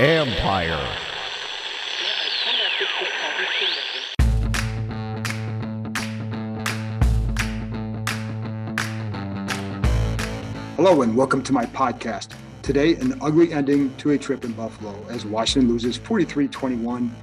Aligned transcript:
Empire. 0.00 0.96
Hello 10.76 11.02
and 11.02 11.14
welcome 11.14 11.42
to 11.42 11.52
my 11.52 11.66
podcast. 11.66 12.30
Today, 12.62 12.94
an 12.94 13.20
ugly 13.20 13.52
ending 13.52 13.94
to 13.96 14.12
a 14.12 14.18
trip 14.18 14.46
in 14.46 14.52
Buffalo 14.52 14.96
as 15.10 15.26
Washington 15.26 15.70
loses 15.70 15.98
43 15.98 16.48
21. 16.48 17.14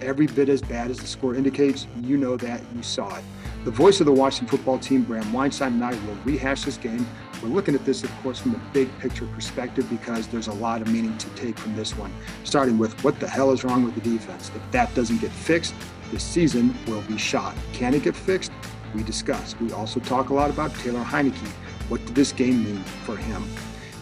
Every 0.00 0.26
bit 0.26 0.48
as 0.48 0.62
bad 0.62 0.90
as 0.90 0.98
the 1.00 1.06
score 1.06 1.34
indicates. 1.34 1.86
You 2.00 2.16
know 2.16 2.38
that, 2.38 2.62
you 2.74 2.82
saw 2.82 3.14
it. 3.14 3.24
The 3.64 3.70
voice 3.70 4.00
of 4.00 4.06
the 4.06 4.12
Washington 4.12 4.48
football 4.48 4.78
team, 4.78 5.02
Bram 5.02 5.30
Weinstein, 5.34 5.74
and 5.74 5.84
I 5.84 5.90
will 6.06 6.16
rehash 6.24 6.64
this 6.64 6.78
game. 6.78 7.06
We're 7.42 7.48
looking 7.48 7.74
at 7.74 7.84
this, 7.84 8.04
of 8.04 8.10
course, 8.22 8.38
from 8.38 8.54
a 8.54 8.60
big 8.72 8.96
picture 9.00 9.26
perspective 9.26 9.90
because 9.90 10.28
there's 10.28 10.46
a 10.46 10.52
lot 10.52 10.80
of 10.80 10.88
meaning 10.88 11.18
to 11.18 11.28
take 11.30 11.58
from 11.58 11.74
this 11.74 11.96
one. 11.96 12.12
Starting 12.44 12.78
with 12.78 13.02
what 13.02 13.18
the 13.18 13.28
hell 13.28 13.50
is 13.50 13.64
wrong 13.64 13.84
with 13.84 13.96
the 13.96 14.00
defense? 14.00 14.52
If 14.54 14.62
that 14.70 14.94
doesn't 14.94 15.20
get 15.20 15.32
fixed, 15.32 15.74
this 16.12 16.22
season 16.22 16.72
will 16.86 17.02
be 17.02 17.18
shot. 17.18 17.56
Can 17.72 17.94
it 17.94 18.04
get 18.04 18.14
fixed? 18.14 18.52
We 18.94 19.02
discuss. 19.02 19.58
We 19.58 19.72
also 19.72 19.98
talk 19.98 20.28
a 20.28 20.34
lot 20.34 20.50
about 20.50 20.72
Taylor 20.76 21.02
Heinicke. 21.02 21.48
What 21.88 22.06
did 22.06 22.14
this 22.14 22.30
game 22.30 22.62
mean 22.62 22.84
for 23.04 23.16
him? 23.16 23.44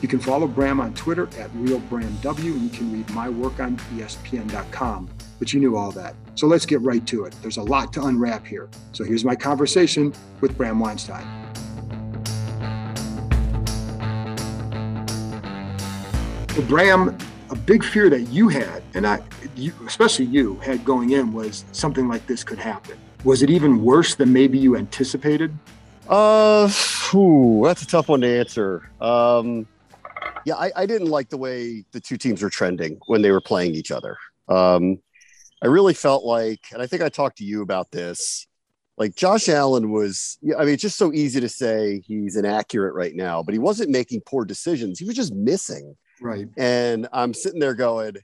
You 0.03 0.09
can 0.09 0.19
follow 0.19 0.47
Bram 0.47 0.79
on 0.81 0.93
Twitter 0.93 1.25
at 1.39 1.51
RealBramW, 1.55 2.53
and 2.53 2.63
you 2.63 2.71
can 2.71 2.93
read 2.93 3.09
my 3.11 3.29
work 3.31 3.59
on 3.59 3.77
ESPN.com. 3.95 5.09
But 5.39 5.53
you 5.55 5.61
knew 5.61 5.77
all 5.77 5.93
that. 5.93 6.15
So 6.35 6.47
let's 6.47 6.67
get 6.67 6.83
right 6.83 7.07
to 7.07 7.25
it. 7.25 7.35
There's 7.41 7.57
a 7.57 7.63
lot 7.63 7.93
to 7.95 8.05
unwrap 8.05 8.47
here. 8.47 8.69
So 8.93 9.05
here's 9.05 9.25
my 9.25 9.37
conversation 9.37 10.13
with 10.41 10.57
Bram 10.59 10.79
Weinstein. 10.79 11.50
So 16.55 16.63
Bram, 16.63 17.17
a 17.51 17.55
big 17.55 17.85
fear 17.85 18.11
that 18.11 18.23
you 18.23 18.49
had, 18.49 18.83
and 18.95 19.07
I, 19.07 19.23
you, 19.55 19.73
especially 19.87 20.25
you, 20.25 20.57
had 20.57 20.85
going 20.85 21.11
in 21.11 21.33
was 21.33 21.65
something 21.71 22.09
like 22.09 22.27
this 22.27 22.43
could 22.43 22.59
happen. 22.59 22.99
Was 23.23 23.43
it 23.43 23.51
even 23.51 23.85
worse 23.85 24.17
than 24.17 24.33
maybe 24.33 24.59
you 24.59 24.77
anticipated? 24.77 25.57
Uh, 26.09 26.69
whew, 26.69 27.63
that's 27.65 27.83
a 27.83 27.87
tough 27.87 28.09
one 28.09 28.23
to 28.23 28.27
answer. 28.27 28.91
Um, 29.01 29.69
yeah, 30.45 30.57
I, 30.57 30.73
I, 30.75 30.87
didn't 30.87 31.07
like 31.07 31.29
the 31.29 31.37
way 31.37 31.85
the 31.93 32.01
two 32.01 32.17
teams 32.17 32.43
were 32.43 32.51
trending 32.51 32.99
when 33.07 33.23
they 33.23 33.31
were 33.31 33.41
playing 33.41 33.77
each 33.77 33.93
other. 33.93 34.17
Um, 34.49 34.99
I 35.63 35.69
really 35.69 35.95
felt 35.95 36.25
like, 36.25 36.61
and 36.73 36.83
I 36.83 36.89
think 36.89 37.01
I 37.01 37.11
talked 37.11 37.39
to 37.39 37.45
you 37.45 37.63
about 37.63 37.93
this. 37.93 38.49
Like 38.99 39.15
Josh 39.15 39.49
Allen 39.49 39.93
was, 39.93 40.37
I 40.59 40.65
mean, 40.65 40.75
it's 40.75 40.83
just 40.83 40.99
so 40.99 41.13
easy 41.13 41.41
to 41.41 41.49
say 41.49 42.03
he's 42.05 42.35
inaccurate 42.35 42.93
right 42.93 43.15
now, 43.15 43.41
but 43.41 43.53
he 43.53 43.61
wasn't 43.61 43.91
making 43.91 44.23
poor 44.27 44.45
decisions. 44.45 44.99
He 44.99 45.05
was 45.05 45.15
just 45.15 45.33
missing. 45.33 45.97
Right. 46.21 46.49
And 46.57 47.09
I'm 47.13 47.35
sitting 47.35 47.61
there 47.61 47.75
going, 47.75 48.17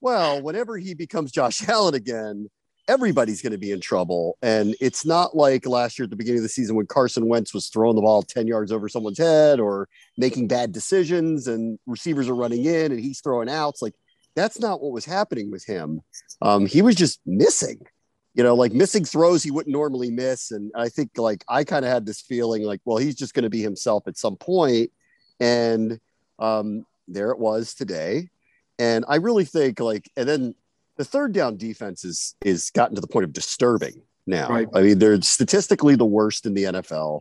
well, 0.00 0.42
whenever 0.42 0.76
he 0.76 0.94
becomes 0.94 1.32
Josh 1.32 1.66
Allen 1.68 1.94
again, 1.94 2.48
everybody's 2.88 3.40
going 3.40 3.52
to 3.52 3.58
be 3.58 3.70
in 3.70 3.80
trouble. 3.80 4.36
And 4.42 4.74
it's 4.80 5.06
not 5.06 5.36
like 5.36 5.66
last 5.66 5.98
year 5.98 6.04
at 6.04 6.10
the 6.10 6.16
beginning 6.16 6.40
of 6.40 6.42
the 6.42 6.48
season 6.48 6.74
when 6.74 6.86
Carson 6.86 7.28
Wentz 7.28 7.54
was 7.54 7.68
throwing 7.68 7.94
the 7.94 8.02
ball 8.02 8.22
10 8.22 8.46
yards 8.46 8.72
over 8.72 8.88
someone's 8.88 9.18
head 9.18 9.60
or 9.60 9.88
making 10.18 10.48
bad 10.48 10.72
decisions 10.72 11.46
and 11.46 11.78
receivers 11.86 12.28
are 12.28 12.34
running 12.34 12.64
in 12.64 12.90
and 12.90 13.00
he's 13.00 13.20
throwing 13.20 13.48
outs. 13.48 13.80
Like 13.80 13.94
that's 14.34 14.58
not 14.58 14.82
what 14.82 14.92
was 14.92 15.04
happening 15.04 15.50
with 15.50 15.64
him. 15.64 16.00
Um, 16.40 16.66
he 16.66 16.82
was 16.82 16.96
just 16.96 17.20
missing, 17.24 17.86
you 18.34 18.42
know, 18.42 18.54
like 18.54 18.72
missing 18.72 19.04
throws 19.04 19.44
he 19.44 19.52
wouldn't 19.52 19.72
normally 19.72 20.10
miss. 20.10 20.50
And 20.50 20.72
I 20.74 20.88
think 20.88 21.10
like 21.16 21.44
I 21.48 21.62
kind 21.62 21.84
of 21.84 21.90
had 21.92 22.04
this 22.04 22.20
feeling 22.20 22.64
like, 22.64 22.80
well, 22.84 22.98
he's 22.98 23.14
just 23.14 23.34
going 23.34 23.44
to 23.44 23.50
be 23.50 23.62
himself 23.62 24.08
at 24.08 24.18
some 24.18 24.36
point. 24.36 24.90
And 25.38 26.00
um, 26.40 26.84
there 27.08 27.30
it 27.30 27.38
was 27.38 27.74
today. 27.74 28.28
And 28.78 29.04
I 29.08 29.16
really 29.16 29.44
think 29.44 29.80
like, 29.80 30.10
and 30.16 30.28
then 30.28 30.54
the 30.96 31.04
third 31.04 31.32
down 31.32 31.56
defense 31.56 32.04
is 32.04 32.34
is 32.44 32.70
gotten 32.70 32.94
to 32.94 33.00
the 33.00 33.06
point 33.06 33.24
of 33.24 33.32
disturbing 33.32 34.02
now. 34.26 34.48
Right. 34.48 34.68
I 34.74 34.82
mean, 34.82 34.98
they're 34.98 35.20
statistically 35.22 35.96
the 35.96 36.04
worst 36.04 36.46
in 36.46 36.54
the 36.54 36.64
NFL. 36.64 37.20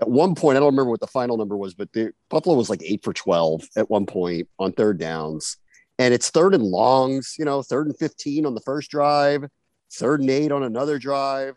At 0.00 0.08
one 0.08 0.34
point, 0.34 0.56
I 0.56 0.60
don't 0.60 0.72
remember 0.72 0.90
what 0.90 1.00
the 1.00 1.06
final 1.06 1.36
number 1.36 1.56
was, 1.56 1.74
but 1.74 1.92
the, 1.92 2.12
Buffalo 2.30 2.56
was 2.56 2.70
like 2.70 2.82
eight 2.82 3.04
for 3.04 3.12
twelve 3.12 3.62
at 3.76 3.90
one 3.90 4.06
point 4.06 4.48
on 4.58 4.72
third 4.72 4.98
downs, 4.98 5.58
and 5.98 6.14
it's 6.14 6.30
third 6.30 6.54
and 6.54 6.64
longs. 6.64 7.36
You 7.38 7.44
know, 7.44 7.62
third 7.62 7.86
and 7.86 7.98
fifteen 7.98 8.46
on 8.46 8.54
the 8.54 8.62
first 8.62 8.90
drive, 8.90 9.44
third 9.92 10.20
and 10.20 10.30
eight 10.30 10.52
on 10.52 10.62
another 10.62 10.98
drive. 10.98 11.54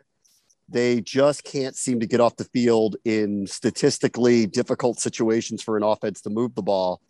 They 0.69 1.01
just 1.01 1.44
can't 1.44 1.75
seem 1.75 2.00
to 2.00 2.07
get 2.07 2.19
off 2.19 2.35
the 2.35 2.45
field 2.45 2.95
in 3.06 3.47
statistically 3.47 4.45
difficult 4.45 5.00
situations 5.00 5.62
for 5.62 5.78
an 5.78 5.83
offense 5.83 6.22
to 6.22 6.29
move 6.29 6.56
the 6.56 6.62
ball, 6.62 7.01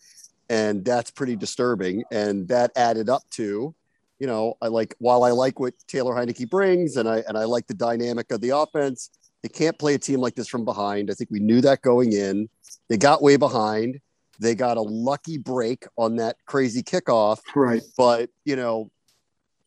and 0.49 0.83
that's 0.83 1.11
pretty 1.11 1.35
disturbing. 1.35 2.03
And 2.11 2.47
that 2.47 2.71
added 2.75 3.09
up 3.09 3.23
to 3.31 3.75
you 4.19 4.27
know, 4.27 4.55
I 4.61 4.67
like 4.67 4.95
while 4.99 5.25
I 5.25 5.31
like 5.31 5.59
what 5.59 5.73
Taylor 5.85 6.13
Heinicke 6.13 6.49
brings 6.49 6.95
and 6.95 7.09
I 7.09 7.23
and 7.27 7.37
I 7.37 7.43
like 7.43 7.67
the 7.67 7.73
dynamic 7.73 8.31
of 8.31 8.39
the 8.39 8.51
offense, 8.51 9.09
they 9.43 9.49
can't 9.49 9.77
play 9.77 9.95
a 9.95 9.99
team 9.99 10.21
like 10.21 10.35
this 10.35 10.47
from 10.47 10.63
behind. 10.63 11.11
I 11.11 11.13
think 11.13 11.29
we 11.29 11.41
knew 11.41 11.59
that 11.61 11.81
going 11.81 12.13
in. 12.13 12.47
They 12.87 12.97
got 12.97 13.21
way 13.21 13.35
behind. 13.35 13.99
They 14.39 14.55
got 14.55 14.77
a 14.77 14.81
lucky 14.81 15.37
break 15.37 15.85
on 15.97 16.15
that 16.15 16.37
crazy 16.45 16.81
kickoff. 16.81 17.39
Right. 17.53 17.81
But, 17.97 18.29
you 18.45 18.55
know, 18.55 18.89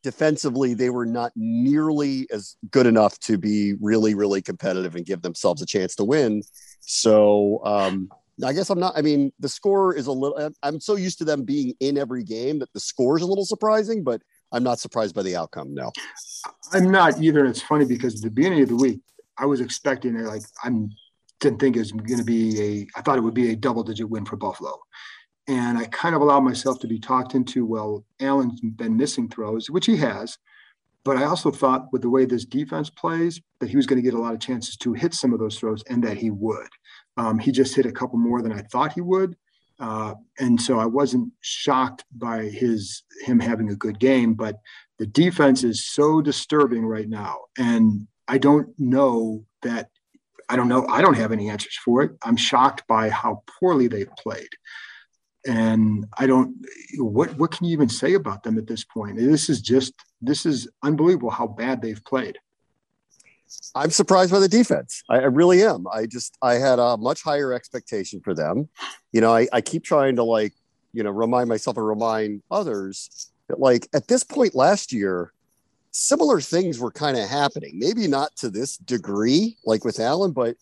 defensively, 0.03 0.73
they 0.73 0.89
were 0.89 1.07
not 1.07 1.33
nearly 1.37 2.27
as 2.33 2.57
good 2.71 2.87
enough 2.87 3.19
to 3.21 3.37
be 3.37 3.75
really, 3.81 4.15
really 4.15 4.41
competitive 4.41 4.97
and 4.97 5.05
give 5.05 5.21
themselves 5.21 5.61
a 5.61 5.67
chance 5.67 5.95
to 5.97 6.05
win. 6.05 6.43
So, 6.81 7.61
um, 7.65 8.11
I 8.45 8.53
guess 8.53 8.71
I'm 8.71 8.79
not. 8.79 8.97
I 8.97 9.03
mean, 9.03 9.33
the 9.41 9.49
score 9.49 9.95
is 9.95 10.07
a 10.07 10.13
little. 10.13 10.51
I'm 10.63 10.81
so 10.81 10.97
used 10.97 11.19
to 11.19 11.25
them 11.25 11.45
being 11.45 11.75
in 11.81 11.97
every 11.97 12.23
game 12.23 12.59
that 12.59 12.73
the 12.73 12.81
score 12.81 13.17
is 13.17 13.23
a 13.23 13.27
little 13.27 13.47
surprising, 13.47 14.05
but 14.05 14.23
I'm 14.53 14.63
not 14.63 14.79
surprised 14.79 15.15
by 15.15 15.23
the 15.23 15.37
outcome. 15.37 15.75
No, 15.75 15.91
I'm 16.73 16.91
not 16.91 17.21
either. 17.23 17.41
And 17.41 17.49
it's 17.49 17.63
funny 17.63 17.87
because 17.87 18.17
at 18.17 18.23
the 18.23 18.31
beginning 18.31 18.63
of 18.63 18.69
the 18.69 18.77
week, 18.77 19.01
I 19.39 19.47
was 19.47 19.61
expecting 19.61 20.17
it. 20.17 20.25
like 20.25 20.43
I'm 20.63 20.91
didn't 21.41 21.61
think 21.61 21.77
it 21.77 21.81
was 21.81 21.93
going 21.93 22.19
to 22.19 22.25
be 22.25 22.61
a. 22.61 22.99
I 22.99 23.03
thought 23.03 23.19
it 23.19 23.23
would 23.23 23.35
be 23.35 23.51
a 23.51 23.57
double 23.57 23.83
digit 23.83 24.09
win 24.09 24.25
for 24.25 24.37
Buffalo, 24.37 24.79
and 25.49 25.79
I 25.79 25.85
kind 25.87 26.15
of 26.15 26.23
allowed 26.23 26.41
myself 26.41 26.81
to 26.81 26.87
be 26.87 26.99
talked 26.99 27.35
into. 27.35 27.67
Well, 27.67 28.05
Allen's 28.21 28.61
been 28.61 28.97
missing 28.97 29.29
throws, 29.29 29.71
which 29.71 29.87
he 29.87 29.97
has, 29.99 30.39
but 31.05 31.17
I 31.17 31.25
also 31.25 31.51
thought 31.51 31.93
with 31.93 32.03
the 32.03 32.11
way 32.11 32.25
this 32.25 32.45
defense 32.45 32.91
plays 32.91 33.41
that 33.61 33.69
he 33.69 33.77
was 33.77 33.87
going 33.87 33.99
to 33.99 34.03
get 34.03 34.19
a 34.19 34.21
lot 34.21 34.35
of 34.35 34.41
chances 34.41 34.77
to 34.79 34.93
hit 34.93 35.15
some 35.15 35.33
of 35.33 35.39
those 35.39 35.59
throws, 35.59 35.83
and 35.89 36.03
that 36.05 36.17
he 36.17 36.31
would. 36.31 36.69
Um, 37.17 37.39
he 37.39 37.51
just 37.53 37.75
hit 37.75 37.87
a 37.87 37.93
couple 37.93 38.19
more 38.19 38.43
than 38.43 38.53
I 38.53 38.63
thought 38.63 38.93
he 38.93 39.01
would. 39.01 39.37
Uh, 39.79 40.15
and 40.39 40.61
so 40.61 40.79
I 40.79 40.87
wasn't 40.87 41.33
shocked 41.41 42.05
by 42.13 42.45
his 42.45 43.03
him 43.25 43.39
having 43.39 43.71
a 43.71 43.77
good 43.77 43.99
game, 43.99 44.35
but 44.35 44.59
the 44.99 45.07
defense 45.07 45.65
is 45.65 45.85
so 45.85 46.23
disturbing 46.23 46.87
right 46.87 47.09
now, 47.09 47.41
and 47.59 48.07
I 48.27 48.39
don't 48.39 48.69
know 48.79 49.45
that 49.63 49.91
I 50.49 50.57
don't 50.57 50.69
know 50.69 50.87
I 50.89 51.03
don't 51.03 51.17
have 51.17 51.33
any 51.33 51.51
answers 51.51 51.79
for 51.85 52.03
it. 52.03 52.13
I'm 52.23 52.37
shocked 52.37 52.85
by 52.89 53.11
how 53.11 53.43
poorly 53.61 53.89
they've 53.89 54.15
played, 54.17 54.49
and 55.47 56.07
I 56.17 56.27
don't 56.27 56.55
what 56.97 57.37
what 57.37 57.51
can 57.51 57.67
you 57.67 57.73
even 57.73 57.91
say 57.91 58.15
about 58.15 58.43
them 58.43 58.57
at 58.57 58.67
this 58.67 58.85
point? 58.85 59.19
This 59.19 59.51
is 59.51 59.61
just 59.61 59.93
this 60.23 60.47
is 60.47 60.69
unbelievable 60.83 61.31
how 61.31 61.49
bad 61.49 61.83
they've 61.83 62.05
played. 62.05 62.39
I'm 63.75 63.91
surprised 63.91 64.33
by 64.33 64.39
the 64.39 64.49
defense. 64.49 65.03
I, 65.09 65.19
I, 65.19 65.25
really 65.25 65.63
am. 65.63 65.87
I 65.93 66.07
just 66.07 66.37
I 66.43 66.55
had 66.55 66.79
a 66.79 66.97
much 66.97 67.23
higher 67.23 67.53
expectation 67.53 68.21
for 68.21 68.35
them. 68.35 68.69
You 69.13 69.21
know, 69.21 69.35
I, 69.35 69.47
I 69.53 69.61
keep 69.61 69.85
trying 69.85 70.17
to 70.17 70.25
like, 70.25 70.53
you 70.93 71.03
know, 71.03 71.11
remind 71.11 71.49
myself 71.49 71.77
and 71.77 71.87
remind 71.87 72.43
others 72.51 73.31
that 73.49 73.61
like 73.61 73.89
at 73.95 74.09
this 74.09 74.25
point 74.25 74.55
last 74.55 74.93
year, 74.93 75.33
similar 75.91 76.41
things 76.41 76.79
were 76.79 76.91
kind 76.91 77.17
of 77.17 77.29
happening. 77.29 77.79
Maybe 77.79 78.07
not 78.07 78.35
to 78.37 78.51
this 78.51 78.77
degree, 78.79 79.57
like 79.65 79.85
with 79.85 80.01
Allen, 80.01 80.33
but 80.33 80.57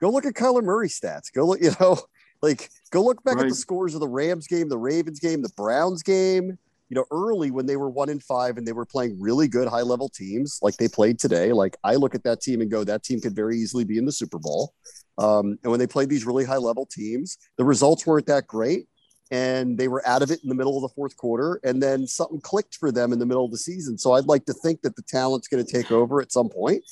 go 0.00 0.10
look 0.10 0.26
at 0.26 0.34
Kyler 0.34 0.62
Murray 0.62 0.88
stats. 0.88 1.32
Go 1.32 1.46
look, 1.46 1.60
you 1.62 1.72
know, 1.80 1.98
like 2.42 2.70
go 2.90 3.02
look 3.02 3.22
back 3.24 3.36
right. 3.36 3.44
at 3.44 3.48
the 3.50 3.54
scores 3.54 3.94
of 3.94 4.00
the 4.00 4.08
Rams 4.08 4.46
game, 4.46 4.68
the 4.68 4.78
Ravens 4.78 5.20
game, 5.20 5.42
the 5.42 5.52
Browns 5.56 6.02
game 6.02 6.58
you 6.88 6.94
know, 6.94 7.04
early 7.10 7.50
when 7.50 7.66
they 7.66 7.76
were 7.76 7.90
one 7.90 8.08
in 8.08 8.20
five 8.20 8.56
and 8.56 8.66
they 8.66 8.72
were 8.72 8.86
playing 8.86 9.20
really 9.20 9.48
good 9.48 9.68
high 9.68 9.82
level 9.82 10.08
teams 10.08 10.58
like 10.62 10.76
they 10.76 10.88
played 10.88 11.18
today, 11.18 11.52
like 11.52 11.76
I 11.84 11.96
look 11.96 12.14
at 12.14 12.24
that 12.24 12.40
team 12.40 12.60
and 12.60 12.70
go, 12.70 12.82
that 12.84 13.04
team 13.04 13.20
could 13.20 13.36
very 13.36 13.58
easily 13.58 13.84
be 13.84 13.98
in 13.98 14.06
the 14.06 14.12
Super 14.12 14.38
Bowl. 14.38 14.72
Um, 15.18 15.58
and 15.62 15.70
when 15.70 15.78
they 15.78 15.86
played 15.86 16.08
these 16.08 16.24
really 16.24 16.44
high 16.44 16.56
level 16.56 16.86
teams, 16.86 17.36
the 17.58 17.64
results 17.64 18.06
weren't 18.06 18.26
that 18.26 18.46
great. 18.46 18.86
and 19.30 19.76
they 19.76 19.88
were 19.88 20.06
out 20.06 20.22
of 20.22 20.30
it 20.30 20.40
in 20.42 20.48
the 20.48 20.54
middle 20.54 20.76
of 20.76 20.82
the 20.82 20.94
fourth 20.94 21.16
quarter. 21.16 21.60
And 21.64 21.82
then 21.82 22.06
something 22.06 22.40
clicked 22.40 22.76
for 22.76 22.90
them 22.90 23.12
in 23.12 23.18
the 23.18 23.26
middle 23.26 23.44
of 23.44 23.50
the 23.50 23.58
season. 23.58 23.98
So 23.98 24.12
I'd 24.12 24.24
like 24.24 24.46
to 24.46 24.54
think 24.54 24.82
that 24.82 24.96
the 24.96 25.02
talent's 25.02 25.48
going 25.48 25.64
to 25.64 25.70
take 25.70 25.92
over 25.92 26.20
at 26.20 26.32
some 26.32 26.48
point 26.48 26.82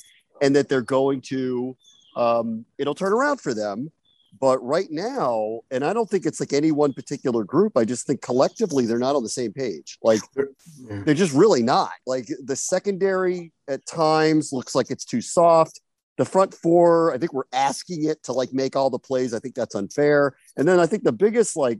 and 0.41 0.55
that 0.55 0.69
they're 0.69 0.81
going 0.81 1.21
to, 1.21 1.75
um, 2.15 2.65
it'll 2.77 2.95
turn 2.95 3.13
around 3.13 3.41
for 3.41 3.53
them. 3.53 3.91
But 4.39 4.63
right 4.63 4.87
now, 4.91 5.61
and 5.71 5.83
I 5.85 5.93
don't 5.93 6.09
think 6.09 6.25
it's 6.25 6.39
like 6.39 6.53
any 6.53 6.71
one 6.71 6.93
particular 6.93 7.43
group. 7.43 7.77
I 7.77 7.85
just 7.85 8.05
think 8.05 8.21
collectively 8.21 8.85
they're 8.85 8.99
not 8.99 9.15
on 9.15 9.23
the 9.23 9.29
same 9.29 9.53
page. 9.53 9.97
Like 10.03 10.21
Yeah. 10.35 11.01
they're 11.05 11.13
just 11.13 11.33
really 11.33 11.63
not. 11.63 11.91
Like 12.05 12.27
the 12.43 12.55
secondary 12.55 13.51
at 13.67 13.85
times 13.85 14.51
looks 14.53 14.75
like 14.75 14.91
it's 14.91 15.05
too 15.05 15.21
soft. 15.21 15.81
The 16.17 16.25
front 16.25 16.53
four, 16.53 17.13
I 17.13 17.17
think 17.17 17.31
we're 17.33 17.43
asking 17.53 18.05
it 18.05 18.23
to 18.23 18.33
like 18.33 18.51
make 18.51 18.75
all 18.75 18.89
the 18.89 18.99
plays. 18.99 19.33
I 19.33 19.39
think 19.39 19.55
that's 19.55 19.75
unfair. 19.75 20.35
And 20.57 20.67
then 20.67 20.79
I 20.79 20.85
think 20.87 21.03
the 21.03 21.11
biggest 21.11 21.55
like 21.55 21.79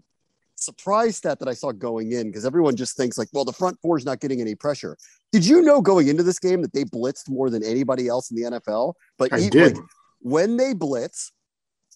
surprise 0.56 1.18
stat 1.18 1.40
that 1.40 1.48
I 1.48 1.54
saw 1.54 1.72
going 1.72 2.12
in, 2.14 2.28
because 2.28 2.46
everyone 2.46 2.76
just 2.76 2.96
thinks 2.98 3.18
like, 3.18 3.30
well, 3.34 3.46
the 3.46 3.54
front 3.54 3.78
four 3.82 3.98
is 3.98 4.06
not 4.06 4.20
getting 4.20 4.42
any 4.42 4.56
pressure. 4.56 4.98
Did 5.32 5.46
you 5.46 5.62
know 5.62 5.82
going 5.82 6.08
into 6.08 6.24
this 6.24 6.40
game 6.40 6.62
that 6.62 6.74
they 6.74 6.84
blitzed 6.84 7.30
more 7.30 7.50
than 7.50 7.64
anybody 7.64 8.08
else 8.08 8.32
in 8.32 8.38
the 8.38 8.44
NFL? 8.60 8.94
But 9.18 9.34
I 9.34 9.40
e- 9.40 9.50
did. 9.50 9.76
like, 9.76 9.84
when 10.22 10.58
they 10.58 10.74
blitz 10.74 11.32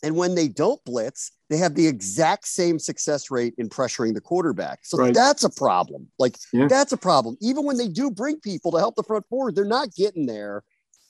and 0.04 0.16
when 0.16 0.36
they 0.36 0.48
don't 0.48 0.84
blitz, 0.84 1.32
they 1.50 1.58
have 1.58 1.76
the 1.76 1.88
exact 1.88 2.48
same 2.48 2.80
success 2.80 3.30
rate 3.30 3.54
in 3.58 3.70
pressuring 3.70 4.14
the 4.14 4.22
quarterback. 4.22 4.80
So 4.84 4.98
Right. 4.98 5.14
that's 5.14 5.44
a 5.44 5.50
problem. 5.50 6.08
Like 6.18 6.38
Yeah. 6.54 6.68
that's 6.68 6.92
a 6.92 6.98
problem. 6.98 7.38
Even 7.42 7.66
when 7.66 7.78
they 7.78 7.88
do 7.88 8.10
bring 8.10 8.40
people 8.40 8.72
to 8.72 8.80
help 8.80 8.96
the 8.96 9.04
front 9.04 9.28
forward, 9.28 9.56
they're 9.56 9.66
not 9.66 9.94
getting 9.94 10.26
there. 10.26 10.64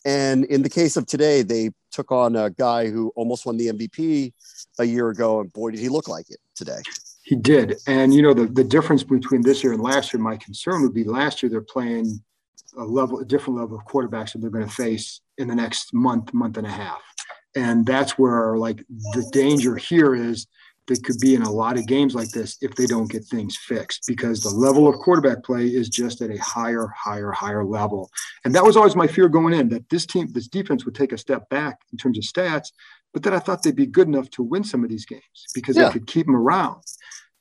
And 0.03 0.45
in 0.45 0.63
the 0.63 0.69
case 0.69 0.97
of 0.97 1.05
today, 1.05 1.43
they 1.43 1.71
took 1.91 2.11
on 2.11 2.35
a 2.35 2.49
guy 2.49 2.89
who 2.89 3.11
almost 3.15 3.45
won 3.45 3.57
the 3.57 3.67
MVP 3.67 4.33
a 4.79 4.83
year 4.83 5.09
ago, 5.09 5.41
and 5.41 5.53
boy, 5.53 5.71
did 5.71 5.79
he 5.79 5.89
look 5.89 6.07
like 6.07 6.29
it 6.31 6.39
today. 6.55 6.79
He 7.23 7.35
did. 7.35 7.77
And 7.85 8.13
you 8.13 8.23
know, 8.23 8.33
the, 8.33 8.47
the 8.47 8.63
difference 8.63 9.03
between 9.03 9.41
this 9.41 9.63
year 9.63 9.73
and 9.73 9.81
last 9.81 10.11
year, 10.11 10.21
my 10.21 10.37
concern 10.37 10.81
would 10.81 10.93
be 10.93 11.03
last 11.03 11.43
year 11.43 11.49
they're 11.51 11.61
playing 11.61 12.19
a 12.77 12.83
level, 12.83 13.19
a 13.19 13.25
different 13.25 13.59
level 13.59 13.77
of 13.77 13.85
quarterbacks 13.85 14.33
that 14.33 14.39
they're 14.39 14.49
going 14.49 14.65
to 14.65 14.71
face 14.71 15.21
in 15.37 15.47
the 15.47 15.55
next 15.55 15.93
month, 15.93 16.33
month 16.33 16.57
and 16.57 16.65
a 16.65 16.71
half. 16.71 17.01
And 17.55 17.85
that's 17.85 18.17
where 18.17 18.57
like 18.57 18.83
the 19.13 19.27
danger 19.31 19.75
here 19.75 20.15
is 20.15 20.47
they 20.87 20.95
could 20.95 21.19
be 21.19 21.35
in 21.35 21.43
a 21.43 21.51
lot 21.51 21.77
of 21.77 21.85
games 21.85 22.15
like 22.15 22.29
this 22.31 22.57
if 22.61 22.75
they 22.75 22.85
don't 22.85 23.09
get 23.11 23.23
things 23.25 23.55
fixed 23.55 24.03
because 24.07 24.41
the 24.41 24.49
level 24.49 24.87
of 24.87 24.95
quarterback 24.95 25.43
play 25.43 25.67
is 25.67 25.89
just 25.89 26.21
at 26.21 26.31
a 26.31 26.37
higher, 26.41 26.87
higher, 26.97 27.31
higher 27.31 27.63
level. 27.63 28.09
And 28.45 28.55
that 28.55 28.63
was 28.63 28.75
always 28.75 28.95
my 28.95 29.07
fear 29.07 29.29
going 29.29 29.53
in 29.53 29.69
that 29.69 29.87
this 29.89 30.05
team, 30.05 30.27
this 30.31 30.47
defense 30.47 30.83
would 30.85 30.95
take 30.95 31.11
a 31.11 31.17
step 31.17 31.47
back 31.49 31.77
in 31.91 31.97
terms 31.97 32.17
of 32.17 32.23
stats, 32.23 32.71
but 33.13 33.21
then 33.23 33.33
I 33.33 33.39
thought 33.39 33.61
they'd 33.63 33.75
be 33.75 33.85
good 33.85 34.07
enough 34.07 34.29
to 34.31 34.43
win 34.43 34.63
some 34.63 34.83
of 34.83 34.89
these 34.89 35.05
games 35.05 35.21
because 35.53 35.77
Yeah. 35.77 35.85
they 35.85 35.91
could 35.93 36.07
keep 36.07 36.25
them 36.25 36.35
around. 36.35 36.81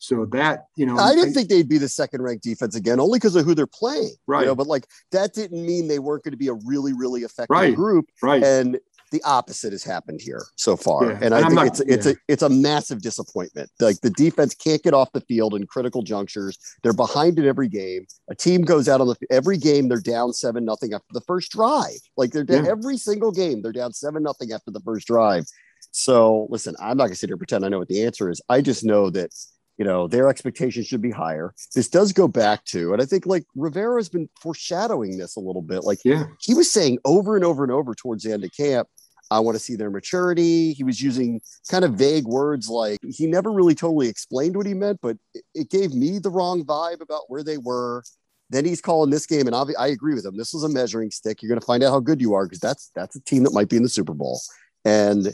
So 0.03 0.25
that, 0.33 0.65
you 0.77 0.87
know, 0.87 0.97
I 0.97 1.15
didn't 1.15 1.35
think 1.35 1.51
they'd 1.51 1.69
be 1.69 1.77
the 1.77 1.89
second 1.89 2.23
ranked 2.23 2.43
defense 2.43 2.75
again, 2.75 2.99
only 3.01 3.19
because 3.19 3.37
of 3.37 3.45
who 3.45 3.55
they're 3.55 3.67
playing. 3.67 4.15
Right. 4.27 4.41
You 4.41 4.47
know, 4.47 4.55
but 4.55 4.67
like 4.67 4.87
that 5.12 5.35
didn't 5.35 5.65
mean 5.65 5.89
they 5.89 5.99
weren't 5.99 6.25
going 6.25 6.33
to 6.33 6.39
be 6.39 6.49
a 6.49 6.55
really, 6.55 6.95
really 6.95 7.21
effective 7.23 7.51
Right. 7.55 7.75
group. 7.77 8.07
right. 8.23 8.43
And 8.43 8.79
the 9.11 9.23
opposite 9.25 9.73
has 9.73 9.83
happened 9.83 10.21
here 10.23 10.45
so 10.57 10.77
far. 10.77 11.05
Yeah. 11.11 11.19
And 11.23 11.35
I 11.35 11.39
And 11.39 11.47
think 11.49 11.55
not- 11.57 11.67
it's 11.67 11.81
it's 11.81 12.07
yeah. 12.07 12.12
a 12.12 12.17
it's 12.29 12.43
a 12.43 12.49
massive 12.49 13.03
disappointment. 13.03 13.71
Like 13.81 14.01
the 14.01 14.11
defense 14.11 14.55
can't 14.55 14.83
get 14.83 14.95
off 14.95 15.11
the 15.12 15.21
field 15.23 15.55
in 15.55 15.67
critical 15.67 16.03
junctures. 16.03 16.59
They're 16.83 16.93
behind 16.93 17.39
in 17.39 17.47
every 17.47 17.69
game. 17.69 18.07
A 18.29 18.35
team 18.35 18.62
goes 18.62 18.89
out 18.89 19.01
on 19.01 19.09
the 19.09 19.17
every 19.31 19.57
game, 19.59 19.89
they're 19.89 20.01
down 20.01 20.33
seven 20.33 20.65
nothing 20.65 20.95
after 20.95 21.12
the 21.12 21.21
first 21.23 21.51
drive. 21.53 21.99
Like 22.17 22.31
they're 22.33 22.45
down 22.45 22.65
Yeah. 22.67 22.71
every 22.73 22.97
single 22.97 23.33
game, 23.33 23.62
they're 23.62 23.73
down 23.73 23.93
seven 23.93 24.23
nothing 24.23 24.53
after 24.53 24.71
the 24.71 24.81
first 24.81 25.07
drive. 25.07 25.45
So 25.93 26.47
listen, 26.51 26.75
I'm 26.81 26.97
not 26.97 27.05
gonna 27.07 27.17
sit 27.17 27.29
here 27.29 27.35
and 27.35 27.41
pretend 27.41 27.65
I 27.65 27.69
know 27.69 27.79
what 27.79 27.89
the 27.89 28.05
answer 28.05 28.31
is. 28.31 28.41
I 28.49 28.61
just 28.61 28.85
know 28.85 29.11
that 29.11 29.31
you 29.79 29.85
know 29.87 30.07
their 30.07 30.29
expectations 30.29 30.87
should 30.87 31.01
be 31.01 31.11
higher. 31.11 31.55
This 31.75 31.89
does 31.89 32.12
go 32.12 32.29
back 32.29 32.65
to, 32.67 32.93
and 32.93 33.01
I 33.01 33.07
think 33.07 33.25
like 33.27 33.45
Rivera 33.57 33.99
has 33.99 34.11
been 34.11 34.29
foreshadowing 34.41 35.17
this 35.17 35.37
a 35.37 35.41
little 35.41 35.62
bit. 35.62 35.85
Like 35.85 36.01
yeah. 36.05 36.25
he 36.41 36.53
was 36.55 36.71
saying 36.71 36.99
over 37.05 37.35
and 37.35 37.45
over 37.45 37.65
and 37.65 37.73
over 37.73 37.95
towards 37.95 38.23
the 38.23 38.33
end 38.33 38.45
of 38.45 38.51
camp, 38.55 38.89
I 39.31 39.41
want 39.41 39.56
to 39.56 39.62
see 39.62 39.77
their 39.77 39.91
maturity. 39.91 40.73
He 40.73 40.82
was 40.82 41.00
using 41.00 41.41
kind 41.71 41.85
of 41.85 41.94
vague 41.94 42.27
words 42.27 42.69
like 42.69 42.99
he 43.06 43.27
never 43.27 43.53
really 43.53 43.75
totally 43.75 44.09
explained 44.09 44.56
what 44.56 44.67
he 44.67 44.75
meant, 44.75 44.99
but 45.00 45.17
it, 45.55 45.71
gave 45.71 45.94
me 45.94 46.19
the 46.19 46.31
wrong 46.31 46.65
vibe 46.65 47.00
about 47.00 47.23
where 47.29 47.44
they 47.44 47.59
were. 47.59 48.03
Then 48.50 48.65
he's 48.65 48.81
calling 48.81 49.11
this 49.11 49.27
game, 49.27 49.47
and 49.47 49.55
I 49.55 49.87
agree 49.87 50.15
with 50.15 50.27
him. 50.27 50.37
This 50.37 50.53
was 50.53 50.65
a 50.65 50.69
measuring 50.69 51.12
stick. 51.12 51.41
You're 51.41 51.49
going 51.49 51.61
to 51.61 51.67
find 51.67 51.85
out 51.85 51.93
how 51.93 52.00
good 52.00 52.21
you 52.21 52.35
are 52.35 52.47
because 52.47 52.59
that's 52.59 52.91
that's 52.97 53.15
a 53.15 53.23
team 53.23 53.44
that 53.44 53.53
might 53.53 53.69
be 53.69 53.77
in 53.77 53.85
the 53.85 53.88
Super 53.88 54.12
Bowl, 54.12 54.41
and 54.85 55.29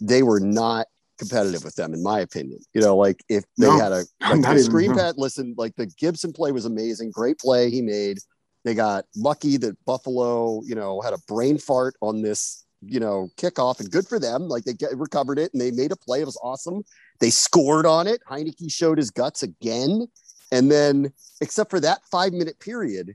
they 0.00 0.22
were 0.22 0.38
not 0.38 0.86
competitive 1.18 1.64
with 1.64 1.74
them, 1.74 1.94
in 1.94 2.02
my 2.02 2.20
opinion. 2.20 2.60
You 2.74 2.80
know, 2.80 2.96
like 2.96 3.24
if 3.28 3.44
they 3.58 3.66
No, 3.66 3.78
had 3.78 3.92
a 3.92 4.04
like 4.20 4.42
the 4.42 4.58
screen 4.60 4.94
pad. 4.94 5.14
Listen, 5.18 5.54
like 5.56 5.74
the 5.76 5.86
Gibson 5.98 6.32
play 6.32 6.52
was 6.52 6.64
amazing, 6.64 7.10
great 7.10 7.38
play 7.38 7.70
he 7.70 7.82
made. 7.82 8.18
They 8.64 8.74
got 8.74 9.06
lucky 9.16 9.56
that 9.58 9.76
Buffalo, 9.84 10.62
you 10.64 10.74
know, 10.76 11.00
had 11.00 11.14
a 11.14 11.18
brain 11.26 11.58
fart 11.58 11.96
on 12.00 12.22
this, 12.22 12.64
you 12.84 13.00
know, 13.00 13.28
kickoff, 13.36 13.80
and 13.80 13.90
good 13.90 14.06
for 14.06 14.18
them. 14.18 14.48
Like 14.48 14.64
they 14.64 14.74
get, 14.74 14.96
recovered 14.96 15.38
it 15.38 15.52
and 15.52 15.60
they 15.60 15.70
made 15.70 15.92
a 15.92 15.96
play. 15.96 16.20
It 16.20 16.26
was 16.26 16.38
awesome. 16.42 16.82
They 17.20 17.30
scored 17.30 17.86
on 17.86 18.06
it. 18.06 18.20
Heinicke 18.28 18.70
showed 18.70 18.98
his 18.98 19.10
guts 19.10 19.42
again, 19.42 20.06
and 20.50 20.70
then 20.70 21.12
except 21.40 21.70
for 21.70 21.80
that 21.80 22.00
five 22.10 22.32
minute 22.32 22.58
period, 22.60 23.14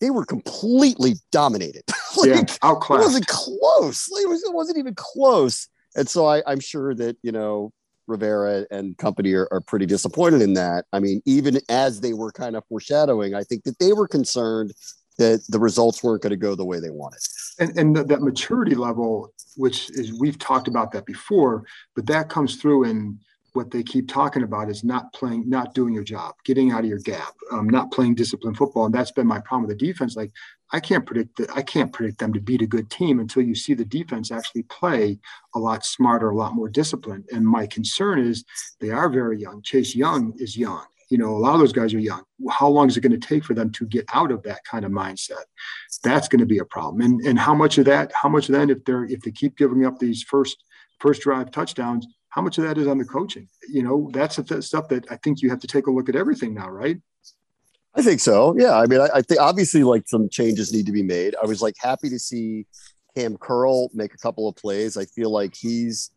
they 0.00 0.10
were 0.10 0.24
completely 0.24 1.14
dominated. 1.32 1.82
like, 2.16 2.30
yeah. 2.30 2.40
it 2.40 2.88
wasn't 2.88 3.26
close. 3.26 4.08
It, 4.10 4.28
was, 4.28 4.42
it 4.42 4.54
wasn't 4.54 4.78
even 4.78 4.94
close. 4.94 5.68
And 5.96 6.08
so 6.08 6.26
I, 6.26 6.42
I'm 6.46 6.60
sure 6.60 6.94
that, 6.94 7.16
you 7.22 7.32
know, 7.32 7.72
Rivera 8.06 8.66
and 8.70 8.96
company 8.96 9.34
are, 9.34 9.48
are 9.50 9.60
pretty 9.60 9.86
disappointed 9.86 10.40
in 10.40 10.54
that. 10.54 10.86
I 10.92 11.00
mean, 11.00 11.20
even 11.26 11.60
as 11.68 12.00
they 12.00 12.14
were 12.14 12.32
kind 12.32 12.56
of 12.56 12.64
foreshadowing, 12.68 13.34
I 13.34 13.44
think 13.44 13.64
that 13.64 13.78
they 13.78 13.92
were 13.92 14.08
concerned 14.08 14.72
that 15.18 15.42
the 15.48 15.58
results 15.58 16.02
weren't 16.02 16.22
going 16.22 16.30
to 16.30 16.36
go 16.36 16.54
the 16.54 16.64
way 16.64 16.80
they 16.80 16.90
wanted. 16.90 17.20
and 17.58 17.76
and 17.76 17.94
th- 17.94 18.06
that 18.06 18.22
maturity 18.22 18.74
level, 18.74 19.32
which 19.56 19.90
is 19.90 20.18
we've 20.18 20.38
talked 20.38 20.68
about 20.68 20.92
that 20.92 21.06
before, 21.06 21.64
but 21.94 22.06
that 22.06 22.28
comes 22.28 22.56
through 22.56 22.84
in 22.84 23.18
what 23.54 23.70
they 23.70 23.82
keep 23.82 24.08
talking 24.08 24.42
about 24.42 24.70
is 24.70 24.84
not 24.84 25.12
playing, 25.12 25.48
not 25.48 25.74
doing 25.74 25.92
your 25.92 26.04
job, 26.04 26.34
getting 26.44 26.70
out 26.70 26.80
of 26.80 26.86
your 26.86 26.98
gap, 27.00 27.34
um, 27.50 27.68
not 27.68 27.90
playing 27.90 28.14
disciplined 28.14 28.56
football, 28.56 28.84
and 28.86 28.94
that's 28.94 29.10
been 29.10 29.26
my 29.26 29.40
problem 29.40 29.66
with 29.66 29.76
the 29.76 29.86
defense. 29.86 30.14
Like 30.14 30.30
I 30.72 30.80
can't 30.80 31.04
predict 31.04 31.36
that 31.38 31.50
I 31.56 31.62
can't 31.62 31.92
predict 31.92 32.18
them 32.18 32.32
to 32.34 32.40
beat 32.40 32.62
a 32.62 32.66
good 32.66 32.88
team 32.90 33.18
until 33.18 33.42
you 33.42 33.54
see 33.54 33.74
the 33.74 33.84
defense 33.84 34.30
actually 34.30 34.62
play 34.64 35.18
a 35.54 35.58
lot 35.58 35.84
smarter, 35.84 36.30
a 36.30 36.36
lot 36.36 36.54
more 36.54 36.68
disciplined. 36.68 37.24
And 37.32 37.44
my 37.46 37.66
concern 37.66 38.20
is 38.20 38.44
they 38.80 38.90
are 38.90 39.08
very 39.08 39.40
young. 39.40 39.62
Chase 39.62 39.96
Young 39.96 40.34
is 40.38 40.56
young. 40.56 40.84
You 41.08 41.18
know, 41.18 41.36
a 41.36 41.38
lot 41.38 41.54
of 41.54 41.60
those 41.60 41.72
guys 41.72 41.94
are 41.94 41.98
young. 41.98 42.22
How 42.50 42.68
long 42.68 42.88
is 42.88 42.96
it 42.96 43.00
going 43.00 43.18
to 43.18 43.26
take 43.26 43.44
for 43.44 43.54
them 43.54 43.70
to 43.72 43.86
get 43.86 44.04
out 44.12 44.30
of 44.30 44.42
that 44.42 44.64
kind 44.64 44.84
of 44.84 44.92
mindset? 44.92 45.44
That's 46.02 46.28
going 46.28 46.40
to 46.40 46.46
be 46.46 46.58
a 46.58 46.64
problem. 46.64 47.00
And 47.00 47.20
and 47.22 47.38
how 47.38 47.54
much 47.54 47.78
of 47.78 47.86
that? 47.86 48.12
How 48.12 48.28
much 48.28 48.48
then 48.48 48.70
if 48.70 48.84
they're 48.84 49.04
if 49.04 49.20
they 49.20 49.30
keep 49.30 49.56
giving 49.56 49.86
up 49.86 49.98
these 49.98 50.22
first 50.22 50.64
first 51.00 51.22
drive 51.22 51.50
touchdowns? 51.50 52.06
How 52.30 52.42
much 52.42 52.58
of 52.58 52.64
that 52.64 52.78
is 52.78 52.86
on 52.86 52.98
the 52.98 53.04
coaching? 53.04 53.48
You 53.68 53.82
know, 53.82 54.10
that's 54.12 54.36
the 54.36 54.62
stuff 54.62 54.88
that 54.88 55.10
I 55.10 55.16
think 55.16 55.40
you 55.40 55.48
have 55.50 55.60
to 55.60 55.66
take 55.66 55.86
a 55.86 55.90
look 55.90 56.08
at 56.08 56.16
everything 56.16 56.54
now, 56.54 56.68
right? 56.68 57.00
I 57.94 58.02
think 58.02 58.20
so. 58.20 58.54
Yeah. 58.56 58.78
I 58.78 58.86
mean, 58.86 59.00
I, 59.00 59.08
I 59.14 59.22
think 59.22 59.40
obviously 59.40 59.82
like 59.82 60.06
some 60.06 60.28
changes 60.28 60.72
need 60.72 60.86
to 60.86 60.92
be 60.92 61.02
made. 61.02 61.34
I 61.42 61.46
was 61.46 61.62
like 61.62 61.74
happy 61.80 62.08
to 62.10 62.18
see 62.18 62.66
Cam 63.16 63.36
Curl 63.36 63.88
make 63.94 64.14
a 64.14 64.18
couple 64.18 64.46
of 64.46 64.54
plays. 64.56 64.96
I 64.96 65.04
feel 65.06 65.30
like 65.30 65.54
he's 65.56 66.10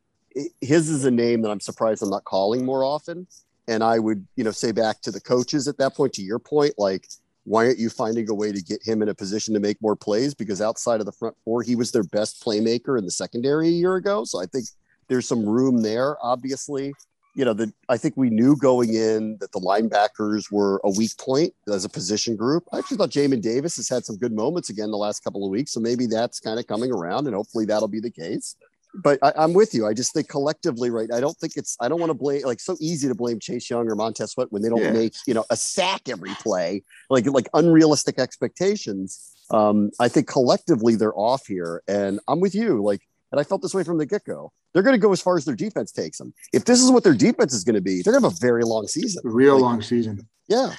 his 0.62 0.90
is 0.90 1.06
a 1.06 1.12
name 1.12 1.42
that 1.42 1.50
I'm 1.50 1.60
surprised 1.60 2.04
I'm 2.04 2.10
not 2.10 2.24
calling 2.24 2.66
more 2.66 2.84
often. 2.84 3.28
And 3.68 3.84
I 3.84 4.00
would, 4.00 4.26
you 4.36 4.44
know, 4.44 4.52
say 4.52 4.72
back 4.72 5.02
to 5.02 5.12
the 5.12 5.22
coaches 5.22 5.68
at 5.68 5.78
that 5.78 5.96
point, 5.96 6.14
to 6.14 6.22
your 6.22 6.40
point, 6.40 6.74
like, 6.78 7.08
why 7.44 7.66
aren't 7.66 7.80
you 7.80 7.90
finding 7.90 8.30
a 8.30 8.34
way 8.34 8.52
to 8.52 8.62
get 8.62 8.86
him 8.86 9.02
in 9.02 9.10
a 9.10 9.16
position 9.16 9.54
to 9.54 9.60
make 9.60 9.82
more 9.82 9.96
plays? 9.96 10.34
Because 10.34 10.62
outside 10.62 11.00
of 11.00 11.06
the 11.06 11.12
front 11.12 11.36
four, 11.44 11.64
he 11.64 11.76
was 11.76 11.92
their 11.92 12.04
best 12.04 12.44
playmaker 12.44 12.98
in 12.98 13.06
the 13.06 13.12
secondary 13.12 13.68
a 13.68 13.72
year 13.72 13.96
ago. 13.96 14.26
So 14.26 14.42
I 14.42 14.46
think 14.46 14.66
there's 15.08 15.28
some 15.28 15.46
room 15.46 15.82
there, 15.82 16.18
obviously 16.24 16.94
you 17.34 17.46
know, 17.46 17.54
the 17.54 17.72
I 17.88 17.98
think 17.98 18.18
we 18.18 18.30
knew 18.30 18.56
going 18.58 18.94
in 18.94 19.38
that 19.40 19.52
the 19.52 19.60
linebackers 19.60 20.52
were 20.52 20.82
a 20.84 20.90
weak 20.90 21.18
point 21.18 21.54
as 21.72 21.86
a 21.86 21.90
position 21.90 22.36
group. 22.36 22.68
I 22.74 22.80
actually 22.80 22.98
thought 22.98 23.10
Jamin 23.10 23.42
Davis 23.42 23.78
has 23.78 23.88
had 23.88 24.06
some 24.06 24.18
good 24.18 24.34
moments 24.34 24.70
again 24.70 24.92
the 24.92 24.98
last 24.98 25.24
couple 25.24 25.46
of 25.46 25.52
weeks, 25.52 25.72
so 25.72 25.80
maybe 25.80 26.08
that's 26.08 26.40
kind 26.40 26.60
of 26.60 26.68
coming 26.68 26.92
around, 26.92 27.28
and 27.28 27.36
hopefully 27.36 27.66
that'll 27.66 27.88
be 27.88 28.00
the 28.00 28.12
case. 28.12 28.56
But 28.94 29.20
I, 29.22 29.32
I'm 29.38 29.54
with 29.54 29.74
you. 29.74 29.88
I 29.88 29.94
just 29.94 30.14
think 30.14 30.28
collectively, 30.28 30.90
right? 30.90 31.10
I 31.14 31.20
don't 31.22 31.38
think 31.38 31.54
it's. 31.56 31.78
I 31.80 31.88
don't 31.88 32.00
want 32.00 32.10
to 32.10 32.14
blame 32.14 32.44
like 32.44 32.60
so 32.60 32.76
easy 32.82 33.08
to 33.08 33.16
blame 33.16 33.40
Chase 33.40 33.70
Young 33.70 33.90
or 33.90 33.96
Montez 33.96 34.32
Sweat 34.32 34.52
when 34.52 34.62
they 34.62 34.70
don't 34.70 34.82
Yeah. 34.82 34.92
make 34.92 35.14
you 35.26 35.34
know 35.34 35.46
a 35.50 35.56
sack 35.56 36.10
every 36.10 36.34
play, 36.36 36.84
like 37.10 37.26
like 37.26 37.48
unrealistic 37.54 38.20
expectations. 38.20 39.32
Um, 39.50 39.92
I 40.00 40.08
think 40.08 40.28
collectively 40.28 40.96
they're 40.96 41.18
off 41.18 41.48
here, 41.48 41.82
and 41.88 42.20
I'm 42.28 42.40
with 42.40 42.56
you. 42.56 42.82
Like, 42.84 43.02
and 43.32 43.40
I 43.40 43.44
felt 43.44 43.62
this 43.62 43.74
way 43.74 43.84
from 43.84 43.98
the 43.98 44.06
get 44.06 44.24
go. 44.26 44.52
They're 44.74 44.84
going 44.84 44.94
to 44.94 45.00
go 45.00 45.12
as 45.12 45.22
far 45.22 45.36
as 45.38 45.44
their 45.46 45.56
defense 45.56 45.92
takes 45.92 46.18
them. 46.18 46.34
If 46.54 46.64
this 46.66 46.82
is 46.82 46.90
what 46.92 47.04
their 47.04 47.14
defense 47.14 47.54
is 47.54 47.66
going 47.66 47.76
to 47.76 47.82
be, 47.82 48.02
they're 48.02 48.14
going 48.14 48.24
to 48.24 48.30
have 48.30 48.38
a 48.38 48.40
very 48.40 48.64
long 48.64 48.88
season. 48.88 49.22
Real 49.26 49.56
Like, 49.56 49.62
long 49.64 49.82
season. 49.82 50.28
Yeah. 50.48 50.74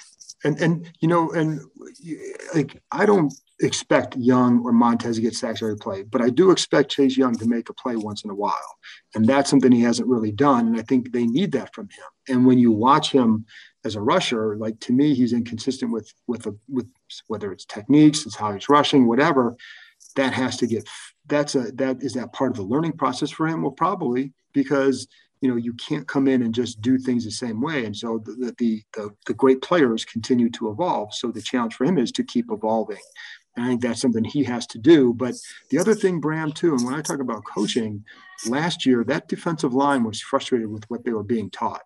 and 0.44 0.58
and 0.60 0.90
you 1.00 1.08
know 1.08 1.30
and 1.32 1.60
like 2.54 2.82
i 2.90 3.06
don't 3.06 3.32
expect 3.62 4.16
Young 4.16 4.60
or 4.64 4.72
Montez 4.72 5.16
to 5.16 5.22
get 5.22 5.34
sacks 5.34 5.62
every 5.62 5.76
play, 5.76 6.02
but 6.02 6.20
I 6.20 6.30
do 6.30 6.50
expect 6.50 6.90
Chase 6.90 7.16
Young 7.16 7.34
to 7.36 7.46
make 7.46 7.68
a 7.68 7.74
play 7.74 7.96
once 7.96 8.24
in 8.24 8.30
a 8.30 8.34
while. 8.34 8.76
And 9.14 9.26
that's 9.26 9.48
something 9.48 9.72
he 9.72 9.82
hasn't 9.82 10.08
really 10.08 10.32
done. 10.32 10.66
And 10.66 10.78
I 10.78 10.82
think 10.82 11.12
they 11.12 11.26
need 11.26 11.52
that 11.52 11.74
from 11.74 11.86
him. 11.86 12.04
And 12.28 12.46
when 12.46 12.58
you 12.58 12.72
watch 12.72 13.12
him 13.12 13.46
as 13.84 13.94
a 13.94 14.00
rusher, 14.00 14.56
like 14.56 14.78
to 14.80 14.92
me, 14.92 15.14
he's 15.14 15.32
inconsistent 15.32 15.92
with 15.92 16.12
with 16.26 16.46
a, 16.46 16.56
with 16.68 16.86
whether 17.28 17.52
it's 17.52 17.64
techniques, 17.64 18.26
it's 18.26 18.36
how 18.36 18.52
he's 18.52 18.68
rushing, 18.68 19.06
whatever. 19.06 19.56
That 20.16 20.34
has 20.34 20.56
to 20.58 20.66
get 20.66 20.88
that's 21.26 21.54
a 21.54 21.72
that 21.72 22.02
is 22.02 22.14
that 22.14 22.32
part 22.32 22.50
of 22.50 22.56
the 22.56 22.62
learning 22.62 22.92
process 22.92 23.30
for 23.30 23.46
him. 23.46 23.62
Well, 23.62 23.70
probably 23.70 24.32
because 24.52 25.08
you 25.40 25.48
know 25.48 25.56
you 25.56 25.74
can't 25.74 26.06
come 26.06 26.28
in 26.28 26.42
and 26.42 26.54
just 26.54 26.80
do 26.80 26.96
things 26.96 27.24
the 27.24 27.30
same 27.30 27.60
way 27.60 27.84
and 27.84 27.96
so 27.96 28.22
the 28.24 28.54
the 28.58 28.82
the, 28.94 29.10
the 29.26 29.34
great 29.34 29.60
players 29.60 30.04
continue 30.04 30.48
to 30.48 30.70
evolve 30.70 31.12
so 31.12 31.30
the 31.30 31.42
challenge 31.42 31.74
for 31.74 31.84
him 31.84 31.98
is 31.98 32.12
to 32.12 32.22
keep 32.22 32.50
evolving 32.50 33.02
I 33.56 33.68
think 33.68 33.82
that's 33.82 34.00
something 34.00 34.24
he 34.24 34.44
has 34.44 34.66
to 34.68 34.78
do. 34.78 35.12
But 35.12 35.34
the 35.70 35.78
other 35.78 35.94
thing, 35.94 36.20
Bram, 36.20 36.52
too, 36.52 36.74
and 36.74 36.84
when 36.84 36.94
I 36.94 37.02
talk 37.02 37.20
about 37.20 37.44
coaching, 37.44 38.04
last 38.46 38.86
year 38.86 39.04
that 39.04 39.28
defensive 39.28 39.74
line 39.74 40.04
was 40.04 40.20
frustrated 40.20 40.70
with 40.70 40.88
what 40.88 41.04
they 41.04 41.12
were 41.12 41.22
being 41.22 41.50
taught, 41.50 41.82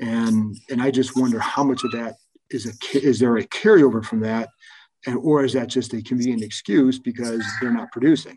and 0.00 0.56
and 0.70 0.82
I 0.82 0.90
just 0.90 1.16
wonder 1.16 1.38
how 1.38 1.62
much 1.62 1.84
of 1.84 1.92
that 1.92 2.16
is 2.50 2.66
a 2.66 2.98
is 2.98 3.18
there 3.20 3.36
a 3.36 3.46
carryover 3.46 4.04
from 4.04 4.20
that, 4.20 4.50
and 5.06 5.16
or 5.18 5.44
is 5.44 5.52
that 5.52 5.68
just 5.68 5.94
a 5.94 6.02
convenient 6.02 6.42
excuse 6.42 6.98
because 6.98 7.44
they're 7.60 7.70
not 7.70 7.92
producing? 7.92 8.36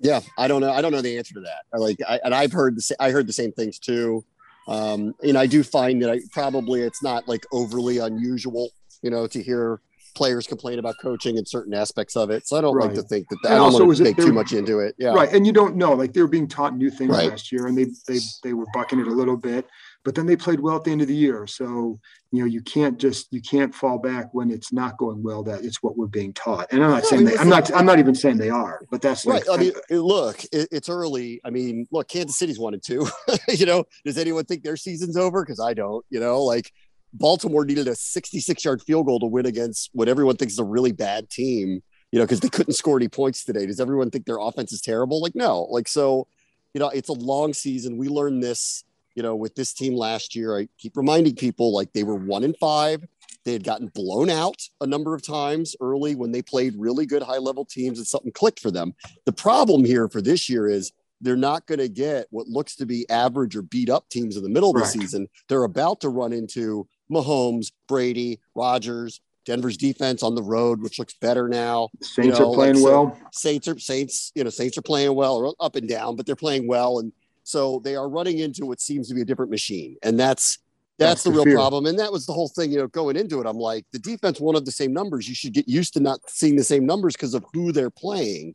Yeah, 0.00 0.20
I 0.38 0.48
don't 0.48 0.62
know. 0.62 0.72
I 0.72 0.80
don't 0.80 0.92
know 0.92 1.02
the 1.02 1.18
answer 1.18 1.34
to 1.34 1.40
that. 1.40 1.78
Like, 1.78 1.98
I, 2.08 2.18
and 2.24 2.34
I've 2.34 2.52
heard 2.52 2.76
the 2.76 2.96
I 2.98 3.10
heard 3.10 3.26
the 3.26 3.32
same 3.32 3.52
things 3.52 3.78
too. 3.78 4.24
Um, 4.66 5.14
and 5.22 5.36
I 5.36 5.46
do 5.46 5.62
find 5.62 6.02
that 6.02 6.10
I 6.10 6.20
probably 6.32 6.82
it's 6.82 7.02
not 7.02 7.28
like 7.28 7.44
overly 7.52 7.98
unusual, 7.98 8.70
you 9.02 9.10
know, 9.10 9.26
to 9.26 9.42
hear 9.42 9.80
players 10.14 10.46
complain 10.46 10.78
about 10.78 10.96
coaching 11.00 11.38
and 11.38 11.46
certain 11.46 11.74
aspects 11.74 12.16
of 12.16 12.30
it. 12.30 12.46
So 12.46 12.56
I 12.56 12.60
don't 12.60 12.74
right. 12.74 12.86
like 12.86 12.94
to 12.94 13.02
think 13.02 13.28
that, 13.28 13.38
that 13.42 13.52
I 13.52 13.54
don't 13.56 13.72
want 13.72 13.96
to 13.96 14.04
take 14.04 14.16
too 14.16 14.32
much 14.32 14.52
into 14.52 14.80
it. 14.80 14.94
Yeah. 14.98 15.10
Right. 15.10 15.32
And 15.32 15.46
you 15.46 15.52
don't 15.52 15.76
know, 15.76 15.92
like 15.92 16.12
they 16.12 16.20
were 16.20 16.28
being 16.28 16.48
taught 16.48 16.76
new 16.76 16.90
things 16.90 17.10
right. 17.10 17.30
last 17.30 17.50
year 17.52 17.66
and 17.66 17.76
they, 17.76 17.86
they, 18.06 18.18
they 18.42 18.52
were 18.52 18.66
bucking 18.72 19.00
it 19.00 19.06
a 19.06 19.12
little 19.12 19.36
bit, 19.36 19.66
but 20.04 20.14
then 20.14 20.26
they 20.26 20.36
played 20.36 20.60
well 20.60 20.76
at 20.76 20.84
the 20.84 20.90
end 20.90 21.02
of 21.02 21.08
the 21.08 21.14
year. 21.14 21.46
So, 21.46 21.98
you 22.32 22.40
know, 22.40 22.46
you 22.46 22.62
can't 22.62 22.98
just, 22.98 23.32
you 23.32 23.40
can't 23.40 23.74
fall 23.74 23.98
back 23.98 24.32
when 24.32 24.50
it's 24.50 24.72
not 24.72 24.96
going 24.96 25.22
well, 25.22 25.42
that 25.44 25.64
it's 25.64 25.82
what 25.82 25.96
we're 25.96 26.06
being 26.06 26.32
taught. 26.32 26.68
And 26.72 26.82
I'm 26.82 26.90
not 26.90 27.02
no, 27.02 27.08
saying 27.08 27.24
they, 27.24 27.36
I'm 27.36 27.48
not, 27.48 27.74
I'm 27.74 27.86
not 27.86 27.98
even 27.98 28.14
saying 28.14 28.38
they 28.38 28.50
are, 28.50 28.80
but 28.90 29.02
that's 29.02 29.26
right. 29.26 29.46
Like, 29.46 29.58
I 29.58 29.62
mean, 29.62 29.72
look, 29.90 30.42
it, 30.52 30.68
it's 30.70 30.88
early. 30.88 31.40
I 31.44 31.50
mean, 31.50 31.86
look, 31.90 32.08
Kansas 32.08 32.38
City's 32.38 32.58
wanted 32.58 32.82
to, 32.84 33.08
you 33.48 33.66
know, 33.66 33.84
does 34.04 34.18
anyone 34.18 34.44
think 34.44 34.62
their 34.62 34.76
season's 34.76 35.16
over? 35.16 35.44
Cause 35.44 35.60
I 35.60 35.74
don't, 35.74 36.04
you 36.10 36.20
know, 36.20 36.42
like 36.42 36.72
Baltimore 37.12 37.64
needed 37.64 37.88
a 37.88 37.94
66 37.94 38.64
yard 38.64 38.82
field 38.82 39.06
goal 39.06 39.20
to 39.20 39.26
win 39.26 39.46
against 39.46 39.90
what 39.92 40.08
everyone 40.08 40.36
thinks 40.36 40.54
is 40.54 40.58
a 40.58 40.64
really 40.64 40.92
bad 40.92 41.30
team, 41.30 41.82
you 42.12 42.18
know, 42.18 42.24
because 42.24 42.40
they 42.40 42.48
couldn't 42.48 42.74
score 42.74 42.96
any 42.96 43.08
points 43.08 43.44
today. 43.44 43.66
Does 43.66 43.80
everyone 43.80 44.10
think 44.10 44.26
their 44.26 44.38
offense 44.38 44.72
is 44.72 44.80
terrible? 44.80 45.20
Like, 45.20 45.34
no. 45.34 45.62
Like, 45.70 45.88
so, 45.88 46.26
you 46.74 46.78
know, 46.78 46.88
it's 46.88 47.08
a 47.08 47.14
long 47.14 47.52
season. 47.52 47.96
We 47.96 48.08
learned 48.08 48.42
this, 48.42 48.84
you 49.14 49.22
know, 49.22 49.34
with 49.34 49.54
this 49.54 49.72
team 49.72 49.94
last 49.94 50.36
year. 50.36 50.56
I 50.56 50.68
keep 50.78 50.96
reminding 50.96 51.34
people 51.36 51.74
like 51.74 51.92
they 51.92 52.04
were 52.04 52.16
one 52.16 52.44
in 52.44 52.54
five. 52.54 53.04
They 53.44 53.52
had 53.52 53.64
gotten 53.64 53.88
blown 53.88 54.28
out 54.28 54.62
a 54.80 54.86
number 54.86 55.14
of 55.14 55.22
times 55.22 55.74
early 55.80 56.14
when 56.14 56.30
they 56.30 56.42
played 56.42 56.74
really 56.76 57.06
good 57.06 57.22
high 57.22 57.38
level 57.38 57.64
teams 57.64 57.98
and 57.98 58.06
something 58.06 58.32
clicked 58.32 58.60
for 58.60 58.70
them. 58.70 58.92
The 59.24 59.32
problem 59.32 59.84
here 59.84 60.08
for 60.08 60.20
this 60.20 60.48
year 60.48 60.68
is 60.68 60.92
they're 61.20 61.36
not 61.36 61.66
going 61.66 61.78
to 61.78 61.88
get 61.88 62.26
what 62.30 62.48
looks 62.48 62.76
to 62.76 62.86
be 62.86 63.08
average 63.10 63.56
or 63.56 63.62
beat 63.62 63.90
up 63.90 64.08
teams 64.08 64.36
in 64.36 64.42
the 64.42 64.48
middle 64.48 64.70
of 64.70 64.76
the 64.80 64.86
season. 64.86 65.28
They're 65.48 65.64
about 65.64 66.00
to 66.00 66.08
run 66.08 66.32
into 66.32 66.86
Mahomes, 67.10 67.72
Brady, 67.88 68.40
Rodgers, 68.54 69.20
Denver's 69.44 69.76
defense 69.76 70.22
on 70.22 70.34
the 70.34 70.42
road, 70.42 70.82
which 70.82 70.98
looks 70.98 71.14
better 71.14 71.48
now. 71.48 71.88
Saints 72.00 72.38
you 72.38 72.44
know, 72.44 72.52
are 72.52 72.54
playing 72.54 72.76
like, 72.76 72.84
well. 72.84 73.18
Saints 73.32 73.68
are 73.68 73.78
Saints, 73.78 74.32
you 74.34 74.44
know, 74.44 74.50
Saints 74.50 74.78
are 74.78 74.82
playing 74.82 75.14
well, 75.14 75.36
or 75.36 75.54
up 75.60 75.76
and 75.76 75.88
down, 75.88 76.16
but 76.16 76.26
they're 76.26 76.36
playing 76.36 76.66
well, 76.68 76.98
and 76.98 77.12
so 77.42 77.80
they 77.82 77.96
are 77.96 78.08
running 78.08 78.38
into 78.38 78.66
what 78.66 78.80
seems 78.80 79.08
to 79.08 79.14
be 79.14 79.22
a 79.22 79.24
different 79.24 79.50
machine, 79.50 79.96
and 80.02 80.18
that's 80.18 80.58
that's, 81.00 81.22
that's 81.22 81.24
the, 81.24 81.30
the, 81.30 81.36
real 81.36 81.44
fear. 81.44 81.54
problem. 81.54 81.86
And 81.86 81.98
that 81.98 82.12
was 82.12 82.26
the 82.26 82.34
whole 82.34 82.48
thing, 82.48 82.70
you 82.70 82.76
know, 82.76 82.86
going 82.86 83.16
into 83.16 83.40
it. 83.40 83.46
I'm 83.46 83.56
like, 83.56 83.86
the 83.90 83.98
defense 83.98 84.38
won't 84.38 84.56
have 84.58 84.66
the 84.66 84.70
same 84.70 84.92
numbers. 84.92 85.26
You 85.26 85.34
should 85.34 85.54
get 85.54 85.66
used 85.66 85.94
to 85.94 86.00
not 86.00 86.20
seeing 86.28 86.56
the 86.56 86.64
same 86.64 86.84
numbers 86.84 87.14
because 87.14 87.32
of 87.32 87.42
who 87.54 87.72
they're 87.72 87.88
playing. 87.88 88.54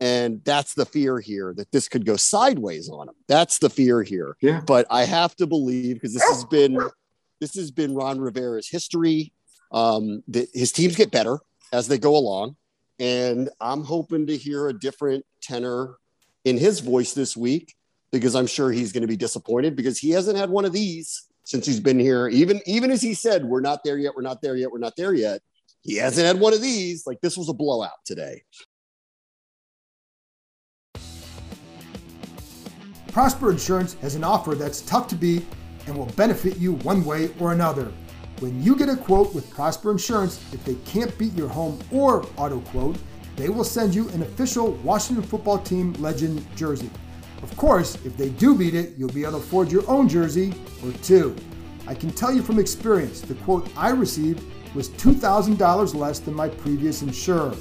And 0.00 0.42
that's 0.44 0.72
the 0.72 0.86
fear 0.86 1.20
here 1.20 1.52
that 1.58 1.70
this 1.70 1.88
could 1.88 2.06
go 2.06 2.16
sideways 2.16 2.88
on 2.88 3.06
them. 3.06 3.14
That's 3.28 3.58
the 3.58 3.68
fear 3.68 4.02
here. 4.02 4.36
Yeah. 4.40 4.62
But 4.66 4.86
I 4.90 5.04
have 5.04 5.36
to 5.36 5.46
believe 5.46 5.96
because 5.96 6.14
this 6.14 6.26
has 6.28 6.46
been 6.46 6.78
this 7.42 7.56
has 7.56 7.72
been 7.72 7.92
Ron 7.92 8.20
Rivera's 8.20 8.68
history. 8.68 9.32
Um, 9.72 10.22
that 10.28 10.48
his 10.54 10.70
teams 10.70 10.94
get 10.94 11.10
better 11.10 11.38
as 11.72 11.88
they 11.88 11.98
go 11.98 12.14
along, 12.14 12.56
and 13.00 13.48
I'm 13.60 13.82
hoping 13.82 14.26
to 14.26 14.36
hear 14.36 14.68
a 14.68 14.78
different 14.78 15.24
tenor 15.40 15.96
in 16.44 16.58
his 16.58 16.80
voice 16.80 17.14
this 17.14 17.36
week 17.36 17.74
because 18.12 18.36
I'm 18.36 18.46
sure 18.46 18.70
he's 18.70 18.92
going 18.92 19.00
to 19.00 19.08
be 19.08 19.16
disappointed 19.16 19.74
because 19.74 19.98
he 19.98 20.10
hasn't 20.10 20.36
had 20.36 20.50
one 20.50 20.66
of 20.66 20.72
these 20.72 21.24
since 21.44 21.66
he's 21.66 21.80
been 21.80 21.98
here. 21.98 22.28
Even 22.28 22.60
even 22.66 22.90
as 22.90 23.02
he 23.02 23.14
said, 23.14 23.44
"We're 23.44 23.60
not 23.60 23.82
there 23.82 23.98
yet. 23.98 24.14
We're 24.14 24.22
not 24.22 24.40
there 24.40 24.56
yet. 24.56 24.70
We're 24.70 24.78
not 24.78 24.94
there 24.96 25.14
yet." 25.14 25.40
He 25.80 25.96
hasn't 25.96 26.26
had 26.26 26.38
one 26.38 26.52
of 26.52 26.60
these. 26.60 27.06
Like 27.06 27.20
this 27.22 27.36
was 27.36 27.48
a 27.48 27.54
blowout 27.54 28.04
today. 28.04 28.42
Prosper 33.10 33.50
Insurance 33.50 33.94
has 33.94 34.14
an 34.14 34.22
offer 34.22 34.54
that's 34.54 34.82
tough 34.82 35.08
to 35.08 35.16
beat 35.16 35.44
and 35.86 35.96
will 35.96 36.06
benefit 36.16 36.58
you 36.58 36.72
one 36.74 37.04
way 37.04 37.30
or 37.38 37.52
another. 37.52 37.92
When 38.40 38.62
you 38.62 38.76
get 38.76 38.88
a 38.88 38.96
quote 38.96 39.34
with 39.34 39.50
Prosper 39.50 39.90
Insurance, 39.92 40.42
if 40.52 40.64
they 40.64 40.74
can't 40.84 41.16
beat 41.18 41.32
your 41.34 41.48
home 41.48 41.78
or 41.90 42.26
auto 42.36 42.60
quote, 42.60 42.96
they 43.36 43.48
will 43.48 43.64
send 43.64 43.94
you 43.94 44.08
an 44.10 44.22
official 44.22 44.72
Washington 44.84 45.24
football 45.24 45.58
team 45.58 45.92
legend 45.94 46.44
jersey. 46.56 46.90
Of 47.42 47.56
course, 47.56 47.96
if 48.04 48.16
they 48.16 48.28
do 48.30 48.54
beat 48.54 48.74
it, 48.74 48.94
you'll 48.96 49.12
be 49.12 49.22
able 49.22 49.32
to 49.32 49.38
afford 49.38 49.70
your 49.70 49.88
own 49.88 50.08
jersey 50.08 50.54
or 50.84 50.92
two. 51.02 51.34
I 51.86 51.94
can 51.94 52.10
tell 52.10 52.32
you 52.32 52.42
from 52.42 52.58
experience, 52.58 53.20
the 53.20 53.34
quote 53.34 53.68
I 53.76 53.90
received 53.90 54.44
was 54.74 54.88
$2,000 54.90 55.94
less 55.94 56.18
than 56.20 56.34
my 56.34 56.48
previous 56.48 57.02
insurer. 57.02 57.54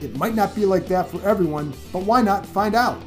It 0.00 0.16
might 0.16 0.34
not 0.34 0.54
be 0.54 0.64
like 0.64 0.86
that 0.88 1.08
for 1.08 1.20
everyone, 1.22 1.72
but 1.92 2.02
why 2.02 2.22
not 2.22 2.46
find 2.46 2.74
out? 2.74 3.00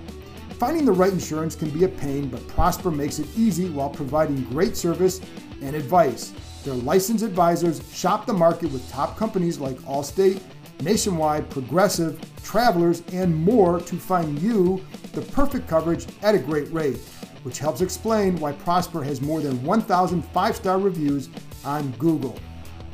Finding 0.60 0.86
the 0.86 0.92
right 0.92 1.14
insurance 1.14 1.56
can 1.56 1.70
be 1.70 1.84
a 1.84 1.88
pain, 1.88 2.30
but 2.30 2.46
Prosper 2.48 2.90
makes 2.90 3.20
it 3.20 3.28
easy 3.38 3.70
while 3.70 3.92
providing 3.92 4.44
great 4.46 4.76
service 4.76 5.22
and 5.62 5.76
advice. 5.76 6.34
Their 6.64 6.74
licensed 6.74 7.24
advisors 7.24 7.82
shop 7.94 8.26
the 8.26 8.34
market 8.34 8.72
with 8.72 8.90
top 8.90 9.18
companies 9.18 9.60
like 9.60 9.78
Allstate, 9.82 10.42
Nationwide, 10.82 11.48
Progressive, 11.52 12.20
Travelers, 12.44 13.04
and 13.14 13.36
more 13.36 13.80
to 13.82 13.96
find 13.98 14.40
you 14.40 14.84
the 15.14 15.22
perfect 15.22 15.68
coverage 15.68 16.08
at 16.24 16.34
a 16.34 16.40
great 16.40 16.72
rate, 16.74 16.98
which 17.44 17.60
helps 17.60 17.82
explain 17.82 18.36
why 18.38 18.52
Prosper 18.52 19.04
has 19.04 19.22
more 19.22 19.42
than 19.42 19.64
1,000 19.64 20.24
five 20.26 20.56
star 20.56 20.80
reviews 20.80 21.30
on 21.66 21.92
Google. 21.94 22.38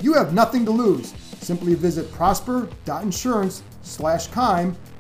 You 0.02 0.14
have 0.14 0.34
nothing 0.34 0.66
to 0.66 0.72
lose. 0.72 1.14
Simply 1.40 1.76
visit 1.76 2.12
prosper.insurance 2.12 3.64
slash 3.84 4.28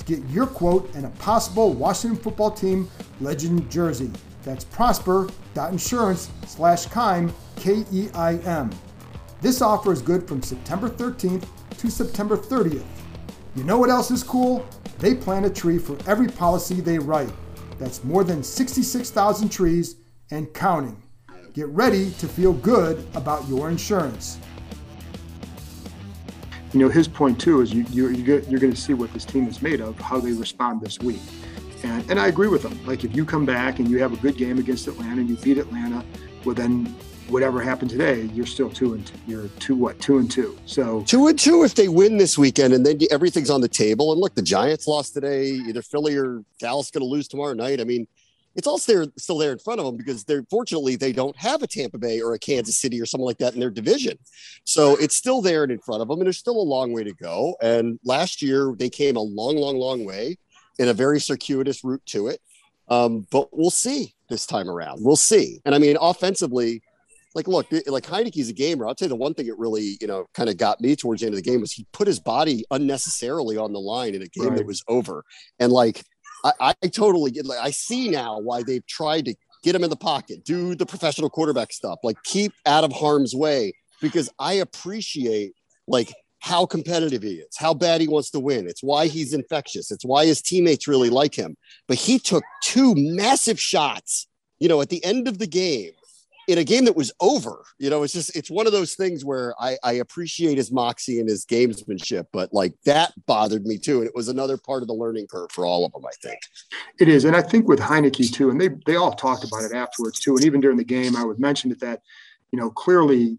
Get 0.05 0.23
your 0.29 0.47
quote 0.47 0.93
and 0.95 1.05
a 1.05 1.09
possible 1.09 1.73
Washington 1.73 2.21
football 2.21 2.51
team 2.51 2.89
legend 3.21 3.71
jersey. 3.71 4.11
That's 4.43 4.65
prosper.insurance 4.65 6.29
slash 6.45 6.87
Keim, 6.87 7.33
K 7.55 7.85
E 7.91 8.09
I 8.13 8.35
M. 8.37 8.69
This 9.41 9.61
offer 9.61 9.93
is 9.93 10.01
good 10.01 10.27
from 10.27 10.41
September 10.41 10.89
13th 10.89 11.45
to 11.77 11.89
September 11.89 12.37
30th. 12.37 12.85
You 13.55 13.63
know 13.63 13.77
what 13.77 13.89
else 13.89 14.11
is 14.11 14.23
cool? 14.23 14.65
They 14.99 15.15
plant 15.15 15.45
a 15.45 15.49
tree 15.49 15.77
for 15.77 15.97
every 16.07 16.27
policy 16.27 16.81
they 16.81 16.99
write. 16.99 17.31
That's 17.79 18.03
more 18.03 18.23
than 18.23 18.43
66,000 18.43 19.49
trees 19.49 19.95
and 20.31 20.53
counting. 20.53 21.01
Get 21.53 21.67
ready 21.67 22.11
to 22.11 22.27
feel 22.27 22.53
good 22.53 23.05
about 23.13 23.47
your 23.47 23.69
insurance 23.69 24.39
you 26.73 26.79
know, 26.79 26.89
his 26.89 27.07
point 27.07 27.39
too 27.39 27.61
is 27.61 27.73
you, 27.73 27.85
you 27.89 28.09
you're, 28.09 28.59
going 28.59 28.73
to 28.73 28.75
see 28.75 28.93
what 28.93 29.13
this 29.13 29.25
team 29.25 29.47
is 29.47 29.61
made 29.61 29.79
of, 29.79 29.97
how 29.99 30.19
they 30.19 30.31
respond 30.31 30.81
this 30.81 30.99
week. 30.99 31.21
And, 31.83 32.09
and 32.09 32.19
I 32.19 32.27
agree 32.27 32.47
with 32.47 32.63
him. 32.63 32.83
Like 32.85 33.03
if 33.03 33.15
you 33.15 33.25
come 33.25 33.45
back 33.45 33.79
and 33.79 33.87
you 33.87 33.99
have 33.99 34.13
a 34.13 34.17
good 34.17 34.37
game 34.37 34.57
against 34.57 34.87
Atlanta 34.87 35.21
and 35.21 35.29
you 35.29 35.35
beat 35.37 35.57
Atlanta, 35.57 36.03
well 36.45 36.55
then 36.55 36.85
whatever 37.27 37.61
happened 37.61 37.91
today, 37.91 38.23
you're 38.33 38.45
still 38.45 38.69
two 38.69 38.95
and 38.95 39.05
two. 39.05 39.17
You're 39.27 39.47
two 39.59 39.75
what? 39.75 39.99
Two 39.99 40.17
and 40.17 40.29
two. 40.29 40.57
So 40.65 41.03
two 41.03 41.27
and 41.27 41.37
two 41.37 41.63
if 41.63 41.75
they 41.75 41.87
win 41.87 42.17
this 42.17 42.37
weekend, 42.37 42.73
and 42.73 42.85
then 42.85 42.99
everything's 43.11 43.49
on 43.49 43.61
the 43.61 43.67
table. 43.67 44.11
And 44.11 44.19
look, 44.19 44.33
the 44.35 44.41
Giants 44.41 44.87
lost 44.87 45.13
today. 45.13 45.51
Either 45.51 45.81
Philly 45.81 46.17
or 46.17 46.43
Dallas 46.59 46.91
going 46.91 47.01
to 47.01 47.07
lose 47.07 47.27
tomorrow 47.27 47.53
night. 47.53 47.79
I 47.79 47.83
mean, 47.83 48.07
it's 48.55 48.67
all 48.67 48.77
still, 48.77 49.07
still 49.17 49.37
there 49.37 49.51
in 49.51 49.59
front 49.59 49.79
of 49.79 49.85
them 49.85 49.97
because 49.97 50.23
they're 50.23 50.43
fortunately 50.49 50.95
they 50.95 51.11
don't 51.11 51.35
have 51.37 51.63
a 51.63 51.67
Tampa 51.67 51.97
Bay 51.97 52.21
or 52.21 52.33
a 52.33 52.39
Kansas 52.39 52.77
City 52.77 53.01
or 53.01 53.05
something 53.05 53.25
like 53.25 53.39
that 53.39 53.53
in 53.53 53.59
their 53.59 53.71
division. 53.71 54.17
So 54.63 54.95
it's 54.97 55.15
still 55.15 55.41
there 55.41 55.63
and 55.63 55.71
in 55.71 55.79
front 55.79 56.01
of 56.01 56.07
them, 56.07 56.19
and 56.19 56.27
there's 56.27 56.37
still 56.37 56.59
a 56.59 56.63
long 56.63 56.93
way 56.93 57.03
to 57.03 57.13
go. 57.13 57.55
And 57.61 57.99
last 58.03 58.41
year 58.41 58.73
they 58.77 58.89
came 58.89 59.15
a 59.15 59.21
long, 59.21 59.57
long, 59.57 59.77
long 59.77 60.05
way 60.05 60.37
in 60.79 60.87
a 60.87 60.93
very 60.93 61.19
circuitous 61.19 61.83
route 61.83 62.05
to 62.07 62.27
it. 62.27 62.41
Um, 62.89 63.25
but 63.31 63.47
we'll 63.51 63.71
see 63.71 64.13
this 64.29 64.45
time 64.45 64.69
around. 64.69 65.03
We'll 65.03 65.15
see. 65.15 65.59
And 65.65 65.73
I 65.73 65.79
mean, 65.79 65.97
offensively, 65.99 66.81
like 67.35 67.47
look, 67.47 67.67
like 67.87 68.03
Heinicke's 68.03 68.49
a 68.49 68.53
gamer. 68.53 68.85
I'll 68.85 68.93
tell 68.93 69.07
you 69.07 69.09
the 69.09 69.15
one 69.15 69.33
thing 69.33 69.47
that 69.47 69.57
really, 69.57 69.97
you 69.99 70.07
know, 70.07 70.25
kind 70.33 70.49
of 70.49 70.57
got 70.57 70.81
me 70.81 70.95
towards 70.95 71.21
the 71.21 71.27
end 71.27 71.33
of 71.33 71.43
the 71.43 71.49
game 71.49 71.61
was 71.61 71.71
he 71.71 71.85
put 71.91 72.07
his 72.07 72.19
body 72.19 72.63
unnecessarily 72.69 73.57
on 73.57 73.73
the 73.73 73.79
line 73.79 74.13
in 74.13 74.21
a 74.21 74.27
game 74.27 74.49
right. 74.49 74.57
that 74.57 74.67
was 74.67 74.83
over. 74.87 75.23
And 75.59 75.71
like 75.71 76.03
I, 76.43 76.73
I 76.81 76.87
totally 76.87 77.31
get 77.31 77.45
like 77.45 77.59
I 77.59 77.71
see 77.71 78.09
now 78.09 78.39
why 78.39 78.63
they've 78.63 78.85
tried 78.85 79.25
to 79.25 79.35
get 79.63 79.75
him 79.75 79.83
in 79.83 79.89
the 79.89 79.95
pocket, 79.95 80.43
do 80.43 80.75
the 80.75 80.85
professional 80.85 81.29
quarterback 81.29 81.71
stuff, 81.71 81.99
like 82.03 82.21
keep 82.23 82.51
out 82.65 82.83
of 82.83 82.91
harm's 82.91 83.33
way 83.33 83.73
because 84.01 84.29
I 84.39 84.53
appreciate 84.53 85.53
like 85.87 86.13
how 86.39 86.65
competitive 86.65 87.23
he 87.23 87.35
is, 87.35 87.55
how 87.57 87.73
bad 87.73 88.01
he 88.01 88.07
wants 88.07 88.29
to 88.31 88.39
win. 88.39 88.67
It's 88.67 88.83
why 88.83 89.07
he's 89.07 89.33
infectious. 89.33 89.89
It's 89.91 90.03
why 90.03 90.25
his 90.25 90.41
teammates 90.41 90.87
really 90.87 91.09
like 91.09 91.33
him. 91.33 91.55
But 91.87 91.97
he 91.97 92.19
took 92.19 92.43
two 92.61 92.93
massive 92.97 93.59
shots, 93.59 94.27
you 94.59 94.67
know, 94.67 94.81
at 94.81 94.89
the 94.89 95.03
end 95.05 95.29
of 95.29 95.39
the 95.39 95.47
game 95.47 95.91
in 96.47 96.57
a 96.57 96.63
game 96.63 96.85
that 96.85 96.95
was 96.95 97.11
over. 97.19 97.63
You 97.79 97.89
know, 97.89 98.03
it's 98.03 98.13
just 98.13 98.35
it's 98.35 98.51
one 98.51 98.67
of 98.67 98.73
those 98.73 98.95
things 98.95 99.23
where 99.23 99.53
I, 99.59 99.77
I 99.83 99.93
appreciate 99.93 100.57
his 100.57 100.71
moxie 100.71 101.19
and 101.19 101.29
his 101.29 101.45
gamesmanship, 101.45 102.27
but 102.31 102.53
like 102.53 102.73
that 102.85 103.13
bothered 103.25 103.65
me 103.65 103.77
too. 103.77 103.99
And 103.99 104.07
it 104.07 104.15
was 104.15 104.27
another 104.27 104.57
part 104.57 104.81
of 104.81 104.87
the 104.87 104.93
learning 104.93 105.27
curve 105.27 105.51
for 105.51 105.65
all 105.65 105.85
of 105.85 105.91
them, 105.93 106.03
I 106.05 106.13
think. 106.21 106.39
It 106.99 107.07
is. 107.07 107.25
And 107.25 107.35
I 107.35 107.41
think 107.41 107.67
with 107.67 107.79
Heinicke 107.79 108.31
too, 108.31 108.49
and 108.49 108.59
they 108.59 108.69
they 108.85 108.95
all 108.95 109.13
talked 109.13 109.43
about 109.43 109.63
it 109.63 109.73
afterwards 109.73 110.19
too. 110.19 110.35
And 110.35 110.45
even 110.45 110.61
during 110.61 110.77
the 110.77 110.83
game, 110.83 111.15
I 111.15 111.23
would 111.23 111.39
mention 111.39 111.71
it 111.71 111.79
that, 111.79 112.01
you 112.51 112.59
know, 112.59 112.69
clearly 112.69 113.37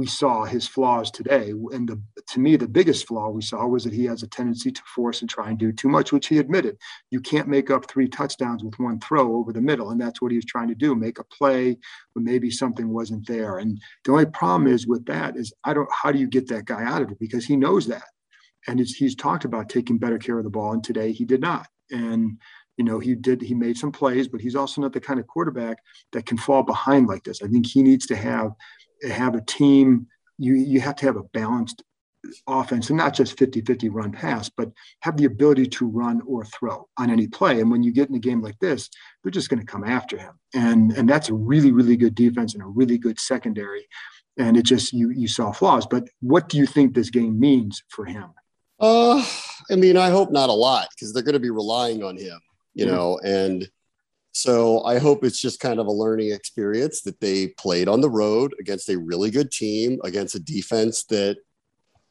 we 0.00 0.06
saw 0.06 0.44
his 0.44 0.66
flaws 0.66 1.10
today. 1.10 1.50
And 1.50 1.86
the, 1.86 2.02
to 2.28 2.40
me, 2.40 2.56
the 2.56 2.66
biggest 2.66 3.06
flaw 3.06 3.28
we 3.28 3.42
saw 3.42 3.66
was 3.66 3.84
that 3.84 3.92
he 3.92 4.06
has 4.06 4.22
a 4.22 4.26
tendency 4.26 4.72
to 4.72 4.82
force 4.86 5.20
and 5.20 5.28
try 5.28 5.50
and 5.50 5.58
do 5.58 5.72
too 5.72 5.90
much, 5.90 6.10
which 6.10 6.28
he 6.28 6.38
admitted. 6.38 6.78
You 7.10 7.20
can't 7.20 7.48
make 7.48 7.70
up 7.70 7.84
three 7.86 8.08
touchdowns 8.08 8.64
with 8.64 8.78
one 8.78 8.98
throw 8.98 9.36
over 9.36 9.52
the 9.52 9.60
middle. 9.60 9.90
And 9.90 10.00
that's 10.00 10.22
what 10.22 10.30
he 10.30 10.38
was 10.38 10.46
trying 10.46 10.68
to 10.68 10.74
do 10.74 10.94
make 10.94 11.18
a 11.18 11.24
play, 11.24 11.76
but 12.14 12.22
maybe 12.22 12.50
something 12.50 12.88
wasn't 12.88 13.26
there. 13.26 13.58
And 13.58 13.78
the 14.06 14.12
only 14.12 14.24
problem 14.24 14.72
is 14.72 14.86
with 14.86 15.04
that 15.04 15.36
is 15.36 15.52
I 15.64 15.74
don't, 15.74 15.90
how 15.92 16.10
do 16.12 16.18
you 16.18 16.28
get 16.28 16.48
that 16.48 16.64
guy 16.64 16.82
out 16.82 17.02
of 17.02 17.10
it? 17.10 17.18
Because 17.18 17.44
he 17.44 17.54
knows 17.54 17.86
that. 17.88 18.08
And 18.66 18.80
he's 18.80 19.14
talked 19.14 19.44
about 19.44 19.68
taking 19.68 19.98
better 19.98 20.18
care 20.18 20.38
of 20.38 20.44
the 20.44 20.50
ball. 20.50 20.72
And 20.72 20.82
today 20.82 21.12
he 21.12 21.26
did 21.26 21.42
not. 21.42 21.66
And, 21.90 22.38
you 22.78 22.84
know, 22.86 23.00
he 23.00 23.14
did, 23.14 23.42
he 23.42 23.52
made 23.52 23.76
some 23.76 23.92
plays, 23.92 24.28
but 24.28 24.40
he's 24.40 24.56
also 24.56 24.80
not 24.80 24.94
the 24.94 25.00
kind 25.00 25.20
of 25.20 25.26
quarterback 25.26 25.76
that 26.12 26.24
can 26.24 26.38
fall 26.38 26.62
behind 26.62 27.06
like 27.06 27.24
this. 27.24 27.42
I 27.42 27.48
think 27.48 27.66
he 27.66 27.82
needs 27.82 28.06
to 28.06 28.16
have 28.16 28.52
have 29.08 29.34
a 29.34 29.40
team, 29.40 30.06
you 30.38 30.54
you 30.54 30.80
have 30.80 30.96
to 30.96 31.06
have 31.06 31.16
a 31.16 31.22
balanced 31.22 31.82
offense 32.46 32.90
and 32.90 32.98
not 32.98 33.14
just 33.14 33.38
50-50 33.38 33.88
run 33.90 34.12
pass, 34.12 34.50
but 34.54 34.70
have 35.00 35.16
the 35.16 35.24
ability 35.24 35.66
to 35.66 35.86
run 35.86 36.20
or 36.26 36.44
throw 36.44 36.86
on 36.98 37.10
any 37.10 37.26
play. 37.26 37.60
And 37.60 37.70
when 37.70 37.82
you 37.82 37.92
get 37.92 38.10
in 38.10 38.14
a 38.14 38.18
game 38.18 38.42
like 38.42 38.58
this, 38.58 38.90
they're 39.22 39.30
just 39.30 39.48
going 39.48 39.60
to 39.60 39.66
come 39.66 39.84
after 39.84 40.18
him. 40.18 40.38
And 40.54 40.92
and 40.92 41.08
that's 41.08 41.28
a 41.28 41.34
really, 41.34 41.72
really 41.72 41.96
good 41.96 42.14
defense 42.14 42.54
and 42.54 42.62
a 42.62 42.66
really 42.66 42.98
good 42.98 43.18
secondary. 43.18 43.88
And 44.38 44.56
it 44.56 44.64
just 44.64 44.92
you 44.92 45.10
you 45.10 45.28
saw 45.28 45.52
flaws. 45.52 45.86
But 45.86 46.08
what 46.20 46.48
do 46.48 46.58
you 46.58 46.66
think 46.66 46.94
this 46.94 47.10
game 47.10 47.38
means 47.38 47.82
for 47.88 48.04
him? 48.04 48.30
Uh 48.78 49.24
I 49.70 49.76
mean, 49.76 49.96
I 49.96 50.10
hope 50.10 50.30
not 50.30 50.48
a 50.48 50.54
lot 50.54 50.88
because 50.90 51.12
they're 51.12 51.22
going 51.22 51.34
to 51.34 51.40
be 51.40 51.50
relying 51.50 52.02
on 52.02 52.16
him, 52.16 52.40
you 52.74 52.86
yeah. 52.86 52.92
know, 52.92 53.20
and 53.22 53.68
so 54.32 54.84
I 54.84 54.98
hope 54.98 55.24
it's 55.24 55.40
just 55.40 55.60
kind 55.60 55.80
of 55.80 55.86
a 55.86 55.92
learning 55.92 56.32
experience 56.32 57.02
that 57.02 57.20
they 57.20 57.48
played 57.58 57.88
on 57.88 58.00
the 58.00 58.10
road 58.10 58.54
against 58.60 58.88
a 58.88 58.98
really 58.98 59.30
good 59.30 59.50
team, 59.50 59.98
against 60.04 60.34
a 60.34 60.40
defense 60.40 61.04
that 61.04 61.38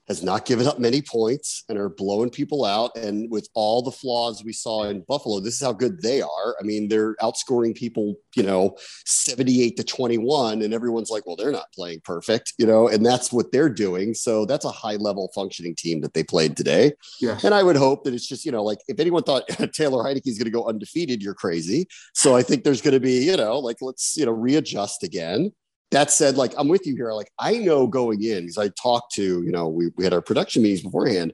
has 0.10 0.24
not 0.24 0.46
given 0.46 0.68
up 0.68 0.80
many 0.80 1.04
points 1.04 1.64
and 1.70 1.78
are 1.78 1.88
blowing 1.88 2.32
people 2.32 2.66
out. 2.66 2.98
And 2.98 3.30
with 3.30 3.48
all 3.54 3.84
the 3.84 3.92
flaws 3.92 4.44
we 4.44 4.54
saw 4.54 4.86
in 4.86 5.06
Buffalo, 5.08 5.40
this 5.40 5.54
is 5.54 5.62
how 5.62 5.72
good 5.72 6.02
they 6.02 6.20
are. 6.20 6.56
I 6.60 6.64
mean, 6.64 6.88
they're 6.88 7.16
outscoring 7.18 7.76
people, 7.76 8.16
you 8.36 8.42
know, 8.42 8.76
78 9.06 9.78
to 9.78 9.84
21. 9.84 10.64
And 10.64 10.74
everyone's 10.74 11.12
like, 11.12 11.28
well, 11.28 11.36
they're 11.36 11.52
not 11.52 11.72
playing 11.76 12.02
perfect, 12.04 12.54
you 12.58 12.66
know, 12.66 12.88
and 12.88 13.06
that's 13.06 13.32
what 13.32 13.52
they're 13.52 13.70
doing. 13.70 14.16
So 14.16 14.46
that's 14.46 14.66
a 14.66 14.72
high 14.72 14.96
level 14.96 15.32
functioning 15.36 15.76
team 15.76 16.02
that 16.02 16.16
they 16.16 16.24
played 16.24 16.58
today. 16.58 16.94
Yes. 17.22 17.44
And 17.44 17.54
I 17.54 17.62
would 17.62 17.78
hope 17.78 18.04
that 18.06 18.16
it's 18.16 18.28
just, 18.28 18.46
you 18.46 18.52
know, 18.52 18.64
like 18.64 18.80
if 18.88 19.00
anyone 19.00 19.22
thought 19.22 19.48
Taylor 19.74 20.04
Heinicke 20.04 20.28
is 20.28 20.40
going 20.40 20.46
to 20.46 20.52
go 20.52 20.68
undefeated, 20.68 21.22
you're 21.22 21.36
crazy. 21.36 21.88
So 22.16 22.36
I 22.36 22.42
think 22.42 22.64
there's 22.64 22.82
going 22.82 22.96
to 22.96 23.00
be, 23.00 23.26
you 23.26 23.38
know, 23.38 23.60
like 23.60 23.78
let's, 23.80 24.18
you 24.18 24.26
know, 24.26 24.32
readjust 24.32 25.04
again 25.04 25.52
that 25.92 26.12
said, 26.12 26.38
like 26.38 26.54
I'm 26.58 26.68
with 26.68 26.86
you 26.86 26.96
here. 26.96 27.12
Like 27.14 27.32
I 27.40 27.58
know 27.58 27.88
going 27.88 28.24
in 28.24 28.44
because 28.44 28.58
I 28.58 28.70
talked 28.70 29.14
to, 29.16 29.24
you 29.24 29.52
know, 29.52 29.68
we, 29.68 29.90
we 29.98 30.04
had 30.04 30.14
our 30.14 30.22
production 30.22 30.62
meetings 30.62 30.82
beforehand. 30.82 31.34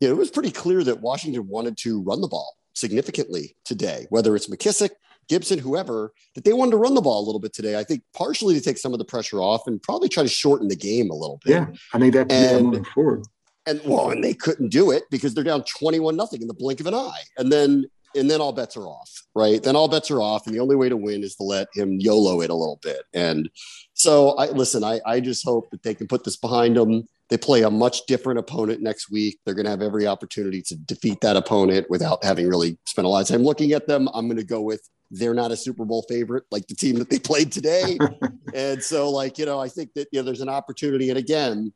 You 0.00 0.08
know, 0.08 0.14
it 0.14 0.18
was 0.18 0.30
pretty 0.30 0.50
clear 0.50 0.84
that 0.84 1.00
Washington 1.00 1.48
wanted 1.48 1.76
to 1.78 2.02
run 2.02 2.20
the 2.20 2.28
ball 2.28 2.54
significantly 2.74 3.56
today, 3.64 4.06
whether 4.10 4.36
it's 4.36 4.48
McKissic, 4.48 4.90
Gibson, 5.28 5.58
whoever, 5.58 6.12
that 6.34 6.44
they 6.44 6.52
wanted 6.52 6.72
to 6.72 6.76
run 6.76 6.94
the 6.94 7.00
ball 7.00 7.24
a 7.24 7.26
little 7.26 7.40
bit 7.40 7.52
today. 7.52 7.78
I 7.78 7.84
think 7.84 8.02
partially 8.14 8.54
to 8.54 8.60
take 8.60 8.78
some 8.78 8.92
of 8.92 8.98
the 8.98 9.04
pressure 9.04 9.40
off 9.40 9.66
and 9.66 9.82
probably 9.82 10.08
try 10.08 10.22
to 10.22 10.28
shorten 10.28 10.68
the 10.68 10.76
game 10.76 11.10
a 11.10 11.14
little 11.14 11.40
bit. 11.44 11.52
Yeah, 11.52 11.66
I 11.92 11.98
think 11.98 12.14
that's 12.14 12.32
and, 12.32 12.66
moving 12.66 12.84
forward. 12.84 13.24
And 13.66 13.80
well, 13.84 14.10
and 14.10 14.22
they 14.22 14.34
couldn't 14.34 14.68
do 14.68 14.92
it 14.92 15.04
because 15.10 15.34
they're 15.34 15.42
down 15.42 15.64
21 15.64 16.14
nothing 16.14 16.42
in 16.42 16.46
the 16.46 16.54
blink 16.54 16.78
of 16.78 16.86
an 16.86 16.94
eye. 16.94 17.22
And 17.38 17.50
then 17.50 17.86
and 18.14 18.30
then 18.30 18.40
all 18.40 18.52
bets 18.52 18.76
are 18.76 18.86
off, 18.86 19.10
right? 19.34 19.62
Then 19.62 19.76
all 19.76 19.88
bets 19.88 20.10
are 20.10 20.20
off, 20.20 20.46
and 20.46 20.54
the 20.54 20.60
only 20.60 20.76
way 20.76 20.88
to 20.88 20.96
win 20.96 21.22
is 21.22 21.36
to 21.36 21.42
let 21.42 21.68
him 21.74 22.00
YOLO 22.00 22.40
it 22.40 22.50
a 22.50 22.54
little 22.54 22.78
bit. 22.82 23.02
And 23.12 23.50
so, 23.98 24.32
I 24.32 24.50
listen. 24.50 24.84
I, 24.84 25.00
I 25.06 25.20
just 25.20 25.42
hope 25.42 25.70
that 25.70 25.82
they 25.82 25.94
can 25.94 26.06
put 26.06 26.22
this 26.22 26.36
behind 26.36 26.76
them. 26.76 27.08
They 27.30 27.38
play 27.38 27.62
a 27.62 27.70
much 27.70 28.04
different 28.04 28.38
opponent 28.38 28.82
next 28.82 29.10
week. 29.10 29.38
They're 29.44 29.54
going 29.54 29.64
to 29.64 29.70
have 29.70 29.80
every 29.80 30.06
opportunity 30.06 30.60
to 30.62 30.76
defeat 30.76 31.22
that 31.22 31.34
opponent 31.34 31.86
without 31.88 32.22
having 32.22 32.46
really 32.46 32.76
spent 32.84 33.06
a 33.06 33.08
lot 33.08 33.22
of 33.22 33.28
time 33.28 33.42
looking 33.42 33.72
at 33.72 33.88
them. 33.88 34.06
I'm 34.12 34.26
going 34.26 34.36
to 34.36 34.44
go 34.44 34.60
with 34.60 34.86
they're 35.10 35.32
not 35.32 35.50
a 35.50 35.56
Super 35.56 35.86
Bowl 35.86 36.04
favorite 36.10 36.44
like 36.50 36.66
the 36.66 36.74
team 36.74 36.96
that 36.96 37.08
they 37.08 37.18
played 37.18 37.50
today. 37.50 37.96
and 38.54 38.82
so, 38.82 39.08
like 39.08 39.38
you 39.38 39.46
know, 39.46 39.58
I 39.58 39.68
think 39.68 39.94
that 39.94 40.08
you 40.12 40.20
know 40.20 40.26
there's 40.26 40.42
an 40.42 40.50
opportunity. 40.50 41.08
And 41.08 41.18
again, 41.18 41.72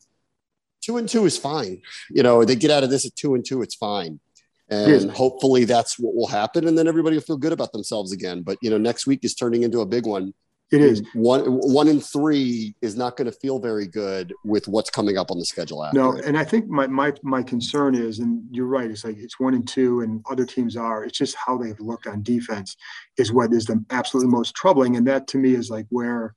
two 0.83 0.98
and 0.98 1.09
two 1.09 1.24
is 1.24 1.38
fine. 1.38 1.80
You 2.11 2.22
know, 2.22 2.44
they 2.44 2.54
get 2.54 2.70
out 2.70 2.85
of 2.85 2.90
this 2.90 3.06
at 3.06 3.16
two 3.16 3.35
and 3.35 3.46
two, 3.46 3.62
it's 3.62 3.74
fine 3.74 4.20
and 4.68 5.11
hopefully 5.11 5.64
that's 5.64 5.98
what 5.98 6.14
will 6.14 6.28
happen 6.28 6.68
and 6.68 6.78
then 6.78 6.87
everybody 6.87 7.16
will 7.16 7.22
feel 7.22 7.37
good 7.37 7.52
about 7.52 7.72
themselves 7.72 8.12
again 8.12 8.40
but 8.40 8.56
you 8.62 8.70
know 8.70 8.78
next 8.78 9.04
week 9.04 9.24
is 9.24 9.35
turning 9.35 9.64
into 9.64 9.80
a 9.80 9.87
big 9.87 10.06
one 10.06 10.33
it 10.70 10.80
is 10.80 11.02
one 11.14 11.42
one 11.44 11.88
in 11.88 12.00
three 12.00 12.74
is 12.80 12.96
not 12.96 13.16
going 13.16 13.26
to 13.26 13.33
feel 13.33 13.59
very 13.59 13.87
good 13.87 14.33
with 14.44 14.68
what's 14.68 14.90
coming 14.90 15.18
up 15.18 15.30
on 15.30 15.38
the 15.38 15.44
schedule 15.44 15.85
after 15.85 15.98
no 15.98 16.12
and 16.24 16.38
i 16.38 16.44
think 16.44 16.68
my 16.68 16.87
my 16.87 17.12
my 17.22 17.42
concern 17.42 17.94
is 17.94 18.18
and 18.18 18.42
you're 18.50 18.66
right 18.66 18.90
it's 18.90 19.04
like 19.04 19.16
it's 19.18 19.40
one 19.40 19.54
and 19.54 19.66
two 19.66 20.00
and 20.00 20.24
other 20.30 20.46
teams 20.46 20.76
are 20.76 21.04
it's 21.04 21.18
just 21.18 21.37
how 21.37 21.56
they've 21.56 21.80
looked 21.80 22.06
on 22.06 22.22
defense 22.22 22.76
is 23.18 23.33
what 23.33 23.52
is 23.52 23.64
the 23.66 23.83
absolutely 23.90 24.30
most 24.30 24.54
troubling 24.54 24.96
and 24.96 25.06
that 25.06 25.26
to 25.26 25.38
me 25.38 25.54
is 25.54 25.70
like 25.70 25.87
where 25.90 26.35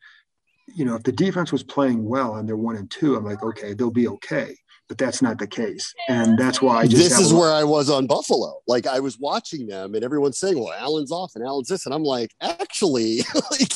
you 0.67 0.86
know 0.86 0.96
if 0.96 1.04
the 1.04 1.12
defense 1.12 1.52
was 1.52 1.63
playing 1.63 2.04
well 2.04 2.36
and 2.36 2.48
they're 2.48 2.58
one 2.58 2.76
and 2.76 2.89
two 2.89 3.15
i'm 3.15 3.26
like 3.26 3.43
okay 3.43 3.74
they'll 3.74 3.91
be 3.91 4.08
okay 4.08 4.56
but 4.89 4.98
that's 4.98 5.22
not 5.22 5.39
the 5.39 5.48
case. 5.48 5.93
And 6.10 6.38
that's 6.38 6.62
why 6.62 6.82
I 6.82 6.88
this 6.88 7.17
is 7.17 7.34
where 7.34 7.52
I 7.52 7.63
was 7.63 7.89
on 7.89 8.06
Buffalo. 8.06 8.60
Like 8.67 8.86
I 8.86 9.00
was 9.00 9.17
watching 9.17 9.65
them 9.65 9.96
and 9.96 10.04
everyone's 10.04 10.38
saying, 10.38 10.60
well, 10.60 10.74
Allen's 10.74 11.12
off 11.12 11.32
and 11.36 11.43
Allen's 11.43 11.69
this. 11.69 11.86
And 11.86 11.96
I'm 11.96 12.04
like, 12.04 12.32
actually, 12.41 13.19
like 13.52 13.74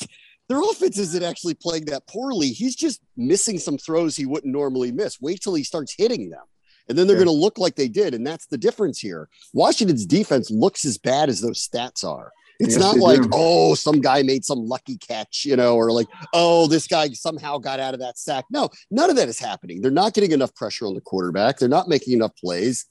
their 0.49 0.61
offense 0.61 0.97
isn't 0.97 1.23
actually 1.23 1.55
playing 1.55 1.85
that 1.85 2.07
poorly. 2.07 2.49
He's 2.49 2.75
just 2.75 3.01
missing 3.15 3.59
some 3.59 3.77
throws 3.77 4.15
he 4.15 4.25
wouldn't 4.25 4.53
normally 4.53 4.91
miss. 4.91 5.19
Wait 5.19 5.41
till 5.41 5.55
he 5.55 5.63
starts 5.63 5.93
hitting 5.97 6.29
them. 6.29 6.43
And 6.89 6.97
then 6.97 7.05
they're 7.07 7.17
yeah. 7.17 7.25
going 7.25 7.35
to 7.35 7.41
look 7.41 7.57
like 7.57 7.75
they 7.75 7.89
did. 7.89 8.13
And 8.13 8.25
that's 8.25 8.47
the 8.47 8.57
difference 8.57 8.99
here. 8.99 9.27
Washington's 9.53 10.05
defense 10.05 10.49
looks 10.49 10.85
as 10.85 10.97
bad 10.97 11.27
as 11.27 11.41
those 11.41 11.67
stats 11.67 12.05
are. 12.05 12.31
It's 12.59 12.75
yes, 12.75 12.79
not 12.79 12.97
like, 12.97 13.21
do. 13.21 13.29
oh, 13.33 13.75
some 13.75 14.01
guy 14.01 14.23
made 14.23 14.43
some 14.43 14.67
lucky 14.67 14.97
catch, 14.97 15.45
you 15.45 15.55
know, 15.55 15.75
or 15.75 15.91
like, 15.91 16.07
oh, 16.33 16.67
this 16.67 16.87
guy 16.87 17.09
somehow 17.09 17.59
got 17.59 17.79
out 17.79 17.93
of 17.93 17.99
that 17.99 18.17
sack. 18.17 18.45
No, 18.49 18.69
none 18.89 19.09
of 19.09 19.15
that 19.17 19.29
is 19.29 19.37
happening. 19.37 19.81
They're 19.81 19.91
not 19.91 20.13
getting 20.13 20.31
enough 20.31 20.55
pressure 20.55 20.87
on 20.87 20.95
the 20.95 21.01
quarterback. 21.01 21.59
They're 21.59 21.69
not 21.69 21.87
making 21.87 22.13
enough 22.13 22.35
plays. 22.35 22.85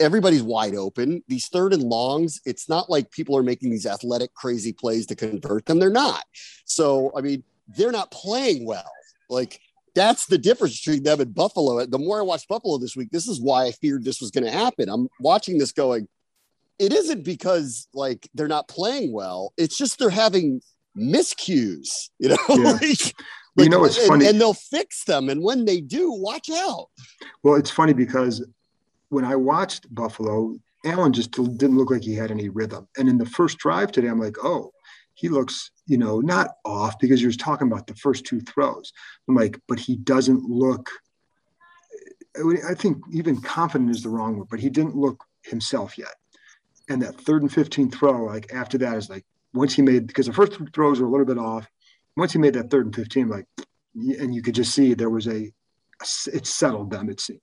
Everybody's 0.00 0.42
wide 0.42 0.74
open. 0.74 1.22
These 1.28 1.48
third 1.48 1.72
and 1.72 1.82
longs, 1.82 2.40
it's 2.44 2.68
not 2.68 2.88
like 2.88 3.10
people 3.10 3.36
are 3.36 3.42
making 3.42 3.70
these 3.70 3.86
athletic, 3.86 4.32
crazy 4.34 4.72
plays 4.72 5.06
to 5.06 5.16
convert 5.16 5.66
them. 5.66 5.78
They're 5.78 5.90
not. 5.90 6.24
So, 6.64 7.12
I 7.16 7.20
mean, 7.20 7.42
they're 7.68 7.92
not 7.92 8.10
playing 8.10 8.64
well. 8.64 8.90
Like, 9.28 9.60
that's 9.94 10.26
the 10.26 10.38
difference 10.38 10.80
between 10.80 11.02
them 11.02 11.20
and 11.20 11.34
Buffalo. 11.34 11.84
The 11.84 11.98
more 11.98 12.20
I 12.20 12.22
watched 12.22 12.48
Buffalo 12.48 12.78
this 12.78 12.96
week, 12.96 13.10
this 13.10 13.26
is 13.26 13.40
why 13.40 13.64
I 13.64 13.72
feared 13.72 14.04
this 14.04 14.20
was 14.20 14.30
going 14.30 14.44
to 14.44 14.50
happen. 14.50 14.88
I'm 14.88 15.08
watching 15.20 15.58
this 15.58 15.72
going, 15.72 16.06
it 16.78 16.92
isn't 16.92 17.24
because 17.24 17.88
like 17.92 18.28
they're 18.34 18.48
not 18.48 18.68
playing 18.68 19.12
well. 19.12 19.52
It's 19.56 19.76
just 19.76 19.98
they're 19.98 20.10
having 20.10 20.60
miscues, 20.96 22.10
you 22.18 22.28
know. 22.28 22.38
Yeah. 22.48 22.56
like, 22.82 23.14
you 23.56 23.68
know, 23.68 23.84
it's 23.84 23.98
and, 23.98 24.06
funny, 24.06 24.26
and 24.26 24.40
they'll 24.40 24.54
fix 24.54 25.04
them. 25.04 25.28
And 25.28 25.42
when 25.42 25.64
they 25.64 25.80
do, 25.80 26.12
watch 26.12 26.48
out. 26.48 26.86
Well, 27.42 27.56
it's 27.56 27.70
funny 27.70 27.92
because 27.92 28.46
when 29.08 29.24
I 29.24 29.36
watched 29.36 29.92
Buffalo, 29.94 30.56
Allen 30.84 31.12
just 31.12 31.32
didn't 31.32 31.76
look 31.76 31.90
like 31.90 32.02
he 32.02 32.14
had 32.14 32.30
any 32.30 32.48
rhythm. 32.48 32.88
And 32.96 33.08
in 33.08 33.18
the 33.18 33.26
first 33.26 33.58
drive 33.58 33.92
today, 33.92 34.08
I'm 34.08 34.20
like, 34.20 34.36
oh, 34.42 34.72
he 35.14 35.28
looks, 35.28 35.70
you 35.86 35.98
know, 35.98 36.20
not 36.20 36.50
off 36.64 36.98
because 36.98 37.20
you're 37.20 37.32
talking 37.32 37.66
about 37.66 37.86
the 37.86 37.96
first 37.96 38.24
two 38.24 38.40
throws. 38.40 38.92
I'm 39.28 39.34
like, 39.34 39.58
but 39.66 39.80
he 39.80 39.96
doesn't 39.96 40.44
look. 40.44 40.88
I 42.68 42.74
think 42.74 42.98
even 43.12 43.40
confident 43.40 43.90
is 43.90 44.02
the 44.02 44.10
wrong 44.10 44.36
word, 44.36 44.48
but 44.48 44.60
he 44.60 44.70
didn't 44.70 44.94
look 44.94 45.24
himself 45.42 45.98
yet 45.98 46.14
and 46.88 47.02
that 47.02 47.20
third 47.20 47.42
and 47.42 47.52
15 47.52 47.90
throw, 47.90 48.24
like 48.24 48.52
after 48.52 48.78
that 48.78 48.96
is 48.96 49.10
like 49.10 49.24
once 49.52 49.74
he 49.74 49.82
made 49.82 50.06
because 50.06 50.26
the 50.26 50.32
first 50.32 50.58
throws 50.72 51.00
were 51.00 51.06
a 51.06 51.10
little 51.10 51.26
bit 51.26 51.38
off. 51.38 51.68
Once 52.16 52.32
he 52.32 52.38
made 52.38 52.54
that 52.54 52.70
third 52.70 52.86
and 52.86 52.94
15, 52.94 53.28
like 53.28 53.46
and 53.94 54.34
you 54.34 54.42
could 54.42 54.54
just 54.54 54.74
see 54.74 54.94
there 54.94 55.10
was 55.10 55.26
a, 55.26 55.52
a 56.00 56.06
it 56.32 56.46
settled 56.46 56.90
them. 56.90 57.10
It 57.10 57.20
seemed. 57.20 57.40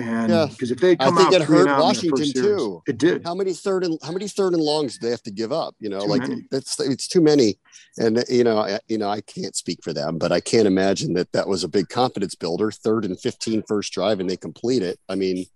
And 0.00 0.30
Yeah. 0.30 0.46
because 0.50 0.70
if 0.70 0.78
they 0.78 0.92
I 1.00 1.06
think 1.10 1.18
out 1.28 1.32
it 1.34 1.42
hurt 1.42 1.66
Washington, 1.66 2.24
series, 2.26 2.32
too. 2.32 2.82
it 2.86 2.98
did. 2.98 3.24
How 3.24 3.34
many 3.34 3.52
third 3.52 3.84
and 3.84 3.98
how 4.02 4.12
many 4.12 4.28
third 4.28 4.52
and 4.54 4.62
longs 4.62 4.96
do 4.98 5.06
they 5.06 5.10
have 5.10 5.22
to 5.24 5.30
give 5.32 5.50
up? 5.52 5.74
You 5.80 5.88
know, 5.88 6.00
Too 6.00 6.06
like 6.06 6.20
many. 6.22 6.46
that's 6.50 6.78
it's 6.80 7.08
too 7.08 7.20
many. 7.20 7.58
And 7.96 8.24
you 8.28 8.44
know, 8.44 8.58
I, 8.58 8.78
you 8.86 8.96
know, 8.96 9.08
I 9.08 9.20
can't 9.22 9.56
speak 9.56 9.80
for 9.82 9.92
them, 9.92 10.18
but 10.18 10.30
I 10.30 10.40
can't 10.40 10.66
imagine 10.68 11.14
that 11.14 11.32
that 11.32 11.48
was 11.48 11.64
a 11.64 11.68
big 11.68 11.88
confidence 11.88 12.36
builder. 12.36 12.70
Third 12.70 13.04
and 13.04 13.18
15 13.18 13.64
first 13.66 13.92
drive, 13.92 14.20
and 14.20 14.30
they 14.30 14.36
complete 14.36 14.82
it. 14.82 15.00
I 15.08 15.16
mean, 15.16 15.46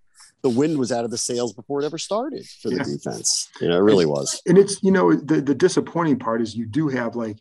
the 0.42 0.48
wind 0.50 0.76
was 0.76 0.90
out 0.90 1.04
of 1.04 1.12
the 1.12 1.18
sails 1.18 1.52
before 1.52 1.80
it 1.80 1.84
ever 1.86 1.98
started 1.98 2.44
for 2.60 2.68
the 2.70 2.78
Yeah. 2.78 2.82
defense. 2.84 3.48
You 3.60 3.68
know, 3.68 3.76
it 3.76 3.82
really 3.82 4.06
was. 4.06 4.42
and 4.46 4.58
it's 4.58 4.82
you 4.82 4.90
know 4.90 5.14
the 5.14 5.40
the 5.40 5.54
disappointing 5.54 6.18
part 6.18 6.42
is 6.42 6.56
you 6.56 6.66
do 6.66 6.88
have 6.88 7.14
like 7.14 7.38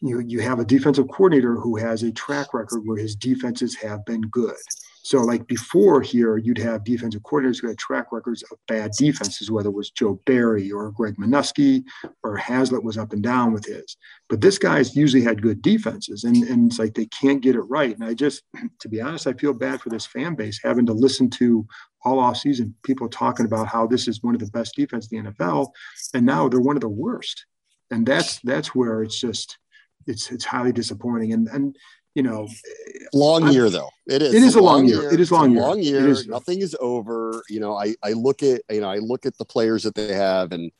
you 0.00 0.18
you 0.20 0.40
have 0.40 0.58
a 0.58 0.64
defensive 0.64 1.06
coordinator 1.08 1.54
who 1.54 1.76
has 1.76 2.02
a 2.02 2.10
track 2.10 2.52
record 2.52 2.82
where 2.84 2.98
his 2.98 3.14
defenses 3.14 3.76
have 3.76 4.04
been 4.04 4.22
good. 4.22 4.56
So 5.04 5.20
like 5.20 5.46
before 5.46 6.00
here, 6.00 6.38
you'd 6.38 6.56
have 6.58 6.82
defensive 6.82 7.20
coordinators 7.22 7.60
who 7.60 7.68
had 7.68 7.76
track 7.76 8.10
records 8.10 8.42
of 8.44 8.56
bad 8.66 8.90
defenses, 8.98 9.50
whether 9.50 9.68
it 9.68 9.74
was 9.74 9.90
Joe 9.90 10.18
Barry 10.24 10.72
or 10.72 10.90
Greg 10.92 11.16
Manusky 11.18 11.84
or 12.22 12.38
Haslett 12.38 12.82
was 12.82 12.96
up 12.96 13.12
and 13.12 13.22
down 13.22 13.52
with 13.52 13.66
his. 13.66 13.98
But 14.30 14.40
this 14.40 14.56
guy's 14.56 14.96
usually 14.96 15.22
had 15.22 15.42
good 15.42 15.60
defenses, 15.60 16.24
and 16.24 16.42
and 16.44 16.70
it's 16.70 16.78
like 16.78 16.94
they 16.94 17.04
can't 17.06 17.42
get 17.42 17.54
it 17.54 17.60
right. 17.60 17.94
And 17.94 18.02
I 18.02 18.14
just, 18.14 18.44
to 18.80 18.88
be 18.88 19.02
honest, 19.02 19.26
I 19.26 19.34
feel 19.34 19.52
bad 19.52 19.82
for 19.82 19.90
this 19.90 20.06
fan 20.06 20.36
base 20.36 20.58
having 20.64 20.86
to 20.86 20.94
listen 20.94 21.28
to 21.30 21.66
all 22.02 22.18
off 22.18 22.38
season 22.38 22.74
people 22.82 23.08
talking 23.08 23.44
about 23.44 23.68
how 23.68 23.86
this 23.86 24.08
is 24.08 24.22
one 24.22 24.34
of 24.34 24.40
the 24.40 24.50
best 24.52 24.74
defenses 24.74 25.12
in 25.12 25.24
the 25.24 25.32
NFL, 25.32 25.68
and 26.14 26.24
now 26.24 26.48
they're 26.48 26.60
one 26.60 26.76
of 26.76 26.82
the 26.82 26.88
worst. 26.88 27.44
And 27.90 28.06
that's 28.06 28.40
that's 28.40 28.74
where 28.74 29.02
it's 29.02 29.20
just 29.20 29.58
it's 30.06 30.30
it's 30.30 30.46
highly 30.46 30.72
disappointing. 30.72 31.34
And 31.34 31.46
and 31.48 31.76
you 32.14 32.22
know, 32.22 32.44
eh, 32.46 32.98
Long 33.12 33.44
I'm- 33.44 33.52
year 33.52 33.70
though. 33.70 33.90
It 34.06 34.22
is. 34.22 34.34
It 34.34 34.42
is 34.42 34.54
a 34.54 34.60
long 34.62 34.86
year. 34.86 35.10
It 35.12 35.20
is 35.20 35.30
long 35.32 35.52
year. 35.52 35.60
Long 35.62 35.80
year. 35.80 36.08
is. 36.08 36.26
Nothing 36.26 36.60
is 36.60 36.76
over. 36.80 37.42
You 37.48 37.60
know, 37.60 37.74
I 37.76 37.94
I 38.02 38.12
look 38.12 38.42
at 38.42 38.62
you 38.70 38.80
know 38.80 38.88
I 38.90 38.98
look 38.98 39.24
at 39.26 39.36
the 39.38 39.44
players 39.44 39.82
that 39.84 39.94
they 39.94 40.12
have, 40.12 40.52
and 40.52 40.70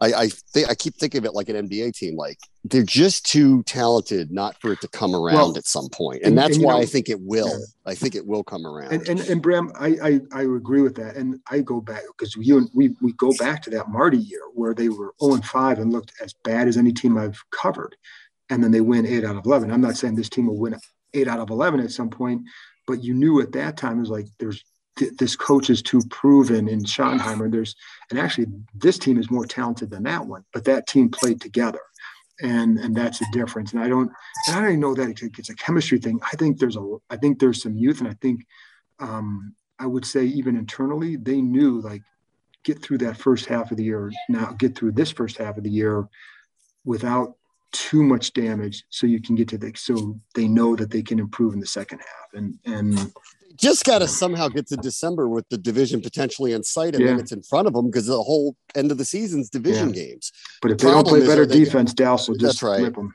I 0.00 0.12
I 0.12 0.28
think 0.28 0.68
I 0.68 0.74
keep 0.74 0.94
thinking 0.96 1.18
of 1.18 1.24
it 1.24 1.32
like 1.34 1.48
an 1.48 1.56
NBA 1.56 1.94
team. 1.94 2.16
Like 2.16 2.38
they're 2.64 2.82
just 2.82 3.24
too 3.24 3.62
talented 3.62 4.30
not 4.30 4.60
for 4.60 4.72
it 4.72 4.80
to 4.82 4.88
come 4.88 5.14
around 5.14 5.34
Well, 5.36 5.56
at 5.56 5.66
some 5.66 5.88
point, 5.88 6.16
and, 6.18 6.26
and- 6.30 6.38
that's 6.38 6.56
and, 6.56 6.64
why 6.66 6.74
know- 6.74 6.80
I 6.80 6.86
think 6.86 7.08
it 7.08 7.20
will. 7.20 7.48
Yeah. 7.48 7.64
I 7.86 7.94
think 7.94 8.14
it 8.14 8.26
will 8.26 8.44
come 8.44 8.66
around. 8.66 8.92
and 8.92 9.08
and, 9.08 9.20
and 9.20 9.40
Bram, 9.40 9.72
I, 9.78 9.96
I 10.02 10.20
I 10.32 10.42
agree 10.42 10.82
with 10.82 10.96
that. 10.96 11.16
And 11.16 11.40
I 11.50 11.60
go 11.60 11.80
back 11.80 12.02
because 12.16 12.36
you 12.36 12.58
and 12.58 12.68
we 12.74 12.94
we 13.00 13.12
go 13.12 13.32
back 13.38 13.62
to 13.62 13.70
that 13.70 13.88
Marty 13.88 14.18
year 14.18 14.40
where 14.54 14.74
they 14.74 14.88
were 14.90 15.14
0 15.22 15.34
and 15.34 15.44
5 15.44 15.78
and 15.78 15.92
looked 15.92 16.12
as 16.20 16.34
bad 16.44 16.68
as 16.68 16.76
any 16.76 16.92
team 16.92 17.16
I've 17.16 17.42
covered. 17.50 17.96
And 18.50 18.62
then 18.62 18.70
they 18.70 18.80
win 18.80 19.06
eight 19.06 19.24
out 19.24 19.36
of 19.36 19.44
11. 19.44 19.70
I'm 19.70 19.80
not 19.80 19.96
saying 19.96 20.14
this 20.14 20.28
team 20.28 20.46
will 20.46 20.58
win 20.58 20.76
eight 21.14 21.28
out 21.28 21.40
of 21.40 21.50
11 21.50 21.80
at 21.80 21.90
some 21.90 22.10
point, 22.10 22.42
but 22.86 23.02
you 23.02 23.14
knew 23.14 23.40
at 23.40 23.52
that 23.52 23.76
time 23.76 23.96
it 23.96 24.00
was 24.00 24.10
like 24.10 24.26
there's 24.38 24.64
th- 24.96 25.16
this 25.18 25.36
coach 25.36 25.70
is 25.70 25.82
too 25.82 26.00
proven 26.10 26.68
in 26.68 26.80
Schottenheimer. 26.80 27.50
There's 27.50 27.74
and 28.10 28.18
actually 28.18 28.46
this 28.74 28.98
team 28.98 29.18
is 29.18 29.30
more 29.30 29.46
talented 29.46 29.90
than 29.90 30.04
that 30.04 30.26
one, 30.26 30.44
but 30.52 30.64
that 30.64 30.86
team 30.86 31.08
played 31.08 31.40
together. 31.40 31.80
And 32.42 32.78
and 32.78 32.94
that's 32.94 33.18
the 33.18 33.26
difference. 33.32 33.72
And 33.72 33.82
I 33.82 33.88
don't 33.88 34.10
and 34.46 34.56
I 34.56 34.60
don't 34.60 34.68
even 34.68 34.80
know 34.80 34.94
that 34.94 35.20
it's 35.38 35.50
a, 35.50 35.54
chemistry 35.54 35.98
thing. 35.98 36.20
I 36.32 36.36
think 36.36 36.58
there's 36.58 36.76
a 36.76 36.96
I 37.08 37.16
think 37.16 37.38
there's 37.38 37.62
some 37.62 37.76
youth, 37.76 38.00
and 38.00 38.08
I 38.08 38.14
think 38.20 38.46
um, 38.98 39.54
I 39.78 39.86
would 39.86 40.04
say 40.04 40.24
even 40.24 40.56
internally 40.56 41.16
they 41.16 41.40
knew 41.40 41.80
like 41.80 42.02
get 42.62 42.82
through 42.82 42.98
that 42.98 43.16
first 43.16 43.46
half 43.46 43.70
of 43.70 43.76
the 43.76 43.84
year 43.84 44.10
now 44.28 44.46
get 44.58 44.76
through 44.76 44.90
this 44.90 45.12
first 45.12 45.38
half 45.38 45.56
of 45.56 45.62
the 45.62 45.70
year 45.70 46.08
without 46.84 47.36
too 47.76 48.02
much 48.02 48.32
damage 48.32 48.84
so 48.90 49.06
you 49.06 49.20
can 49.20 49.34
get 49.34 49.48
to 49.48 49.58
the 49.58 49.72
so 49.76 50.18
they 50.34 50.48
know 50.48 50.74
that 50.76 50.90
they 50.90 51.02
can 51.02 51.18
improve 51.18 51.54
in 51.54 51.60
the 51.60 51.66
second 51.66 51.98
half 51.98 52.34
and 52.34 52.58
and 52.64 53.12
just 53.56 53.84
got 53.84 54.00
to 54.00 54.08
somehow 54.08 54.48
get 54.48 54.66
to 54.68 54.76
December 54.76 55.28
with 55.28 55.48
the 55.48 55.56
division 55.56 56.02
potentially 56.02 56.52
in 56.52 56.62
sight, 56.62 56.94
and 56.94 57.06
then 57.06 57.18
it's 57.18 57.32
in 57.32 57.42
front 57.42 57.66
of 57.66 57.72
them 57.72 57.86
because 57.86 58.06
the 58.06 58.22
whole 58.22 58.54
end 58.74 58.92
of 58.92 58.98
the 58.98 59.04
season's 59.04 59.48
division 59.48 59.92
games. 59.92 60.30
but 60.60 60.70
if 60.70 60.78
they 60.78 60.90
don't 60.90 61.06
play 61.06 61.26
better 61.26 61.46
defense 61.46 61.94
Dallas 61.94 62.28
will 62.28 62.36
just 62.36 62.60
That's 62.60 62.62
right. 62.62 62.80
flip 62.80 62.94
them 62.94 63.14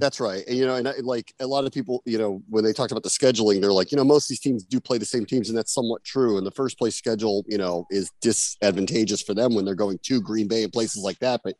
That's 0.00 0.20
right. 0.20 0.42
And, 0.46 0.56
you 0.56 0.66
know, 0.66 0.74
and 0.74 0.88
I, 0.88 0.94
like 1.02 1.32
a 1.38 1.46
lot 1.46 1.64
of 1.66 1.72
people, 1.72 2.02
you 2.06 2.18
know, 2.18 2.42
when 2.48 2.64
they 2.64 2.72
talked 2.72 2.92
about 2.92 3.02
the 3.02 3.10
scheduling, 3.10 3.60
they're 3.60 3.72
like, 3.72 3.92
you 3.92 3.96
know, 3.96 4.04
most 4.04 4.24
of 4.24 4.28
these 4.30 4.40
teams 4.40 4.64
do 4.64 4.80
play 4.80 4.98
the 4.98 5.04
same 5.04 5.26
teams, 5.26 5.48
and 5.48 5.56
that's 5.56 5.72
somewhat 5.72 6.02
true. 6.02 6.38
And 6.38 6.46
the 6.46 6.50
first 6.50 6.78
place 6.78 6.96
schedule, 6.96 7.44
you 7.46 7.58
know, 7.58 7.86
is 7.90 8.10
disadvantageous 8.20 9.22
for 9.22 9.34
them 9.34 9.54
when 9.54 9.64
they're 9.64 9.74
going 9.74 9.98
to 10.02 10.20
Green 10.20 10.48
Bay 10.48 10.64
and 10.64 10.72
places 10.72 11.02
like 11.02 11.18
that. 11.20 11.42
But 11.44 11.56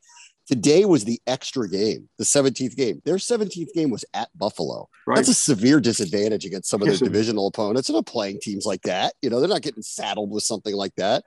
today 0.46 0.84
was 0.84 1.04
the 1.04 1.20
extra 1.26 1.68
game, 1.68 2.08
the 2.18 2.24
17th 2.24 2.76
game. 2.76 3.02
Their 3.04 3.16
17th 3.16 3.72
game 3.74 3.90
was 3.90 4.04
at 4.14 4.28
Buffalo. 4.36 4.88
right 5.06 5.16
That's 5.16 5.28
a 5.28 5.34
severe 5.34 5.80
disadvantage 5.80 6.44
against 6.44 6.70
some 6.70 6.82
of 6.82 6.88
their 6.88 6.96
divisional 6.96 7.46
opponents. 7.46 7.88
They're 7.88 7.96
not 7.96 8.06
playing 8.06 8.38
teams 8.40 8.64
like 8.64 8.82
that. 8.82 9.14
You 9.22 9.30
know, 9.30 9.40
they're 9.40 9.48
not 9.48 9.62
getting 9.62 9.82
saddled 9.82 10.30
with 10.30 10.44
something 10.44 10.74
like 10.74 10.94
that. 10.96 11.24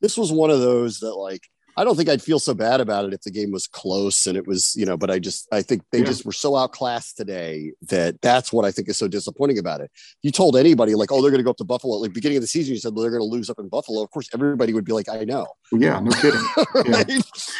This 0.00 0.16
was 0.16 0.32
one 0.32 0.50
of 0.50 0.60
those 0.60 1.00
that, 1.00 1.14
like, 1.14 1.42
I 1.76 1.84
don't 1.84 1.96
think 1.96 2.08
I'd 2.08 2.22
feel 2.22 2.38
so 2.38 2.54
bad 2.54 2.80
about 2.80 3.04
it 3.06 3.12
if 3.14 3.22
the 3.22 3.30
game 3.30 3.50
was 3.50 3.66
close 3.66 4.26
and 4.26 4.36
it 4.36 4.46
was, 4.46 4.74
you 4.76 4.84
know, 4.86 4.96
but 4.96 5.10
I 5.10 5.18
just, 5.18 5.46
I 5.52 5.62
think 5.62 5.82
they 5.92 5.98
Yeah. 5.98 6.04
just 6.04 6.24
were 6.26 6.32
so 6.32 6.56
outclassed 6.56 7.16
today 7.16 7.72
that 7.88 8.20
that's 8.20 8.52
what 8.52 8.64
I 8.64 8.70
think 8.70 8.88
is 8.88 8.96
so 8.96 9.08
disappointing 9.08 9.58
about 9.58 9.80
it. 9.80 9.90
You 10.22 10.30
told 10.30 10.56
anybody, 10.56 10.94
like, 10.94 11.12
oh, 11.12 11.22
they're 11.22 11.30
going 11.30 11.38
to 11.40 11.44
go 11.44 11.50
up 11.50 11.56
to 11.58 11.64
Buffalo. 11.64 11.96
Like, 11.96 12.12
beginning 12.12 12.38
of 12.38 12.42
the 12.42 12.48
season, 12.48 12.74
you 12.74 12.80
said 12.80 12.92
well, 12.94 13.02
they're 13.02 13.10
going 13.10 13.20
to 13.22 13.24
lose 13.36 13.48
up 13.50 13.58
in 13.58 13.68
Buffalo. 13.68 14.02
Of 14.02 14.10
course, 14.10 14.28
everybody 14.34 14.72
would 14.74 14.84
be 14.84 14.92
like, 14.92 15.08
I 15.08 15.24
know. 15.24 15.46
yeah 15.72 16.00
no 16.00 16.10
kidding 16.10 16.40
right? 16.92 17.10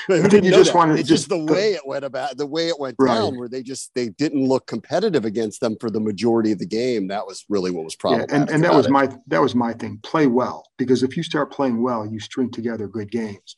Who 0.08 0.28
didn't 0.28 0.44
you 0.44 0.50
just 0.50 0.72
that? 0.72 0.78
wanted- 0.78 1.06
just 1.06 1.28
the 1.28 1.38
way 1.38 1.74
it 1.74 1.86
went 1.86 2.04
about 2.04 2.36
the 2.36 2.46
way 2.46 2.68
it 2.68 2.78
went 2.78 2.96
Right. 2.98 3.14
down, 3.14 3.38
where 3.38 3.48
they 3.48 3.62
just 3.62 3.92
they 3.94 4.08
didn't 4.10 4.44
look 4.46 4.66
competitive 4.66 5.24
against 5.24 5.60
them 5.60 5.76
for 5.80 5.90
the 5.90 6.00
majority 6.00 6.50
of 6.52 6.58
the 6.58 6.66
game. 6.66 7.06
That 7.08 7.26
was 7.26 7.44
really 7.48 7.70
what 7.70 7.84
was 7.84 7.94
yeah, 7.94 8.00
problematic. 8.00 8.34
and, 8.34 8.50
and 8.50 8.64
that 8.64 8.74
was 8.74 8.86
it. 8.86 8.90
my 8.92 9.08
that 9.28 9.40
was 9.40 9.54
my 9.54 9.72
thing 9.74 10.00
play 10.02 10.26
well 10.26 10.64
because 10.76 11.02
if 11.04 11.16
you 11.16 11.22
start 11.22 11.52
playing 11.52 11.82
well 11.82 12.04
you 12.04 12.18
string 12.18 12.50
together 12.50 12.88
good 12.88 13.10
games 13.10 13.54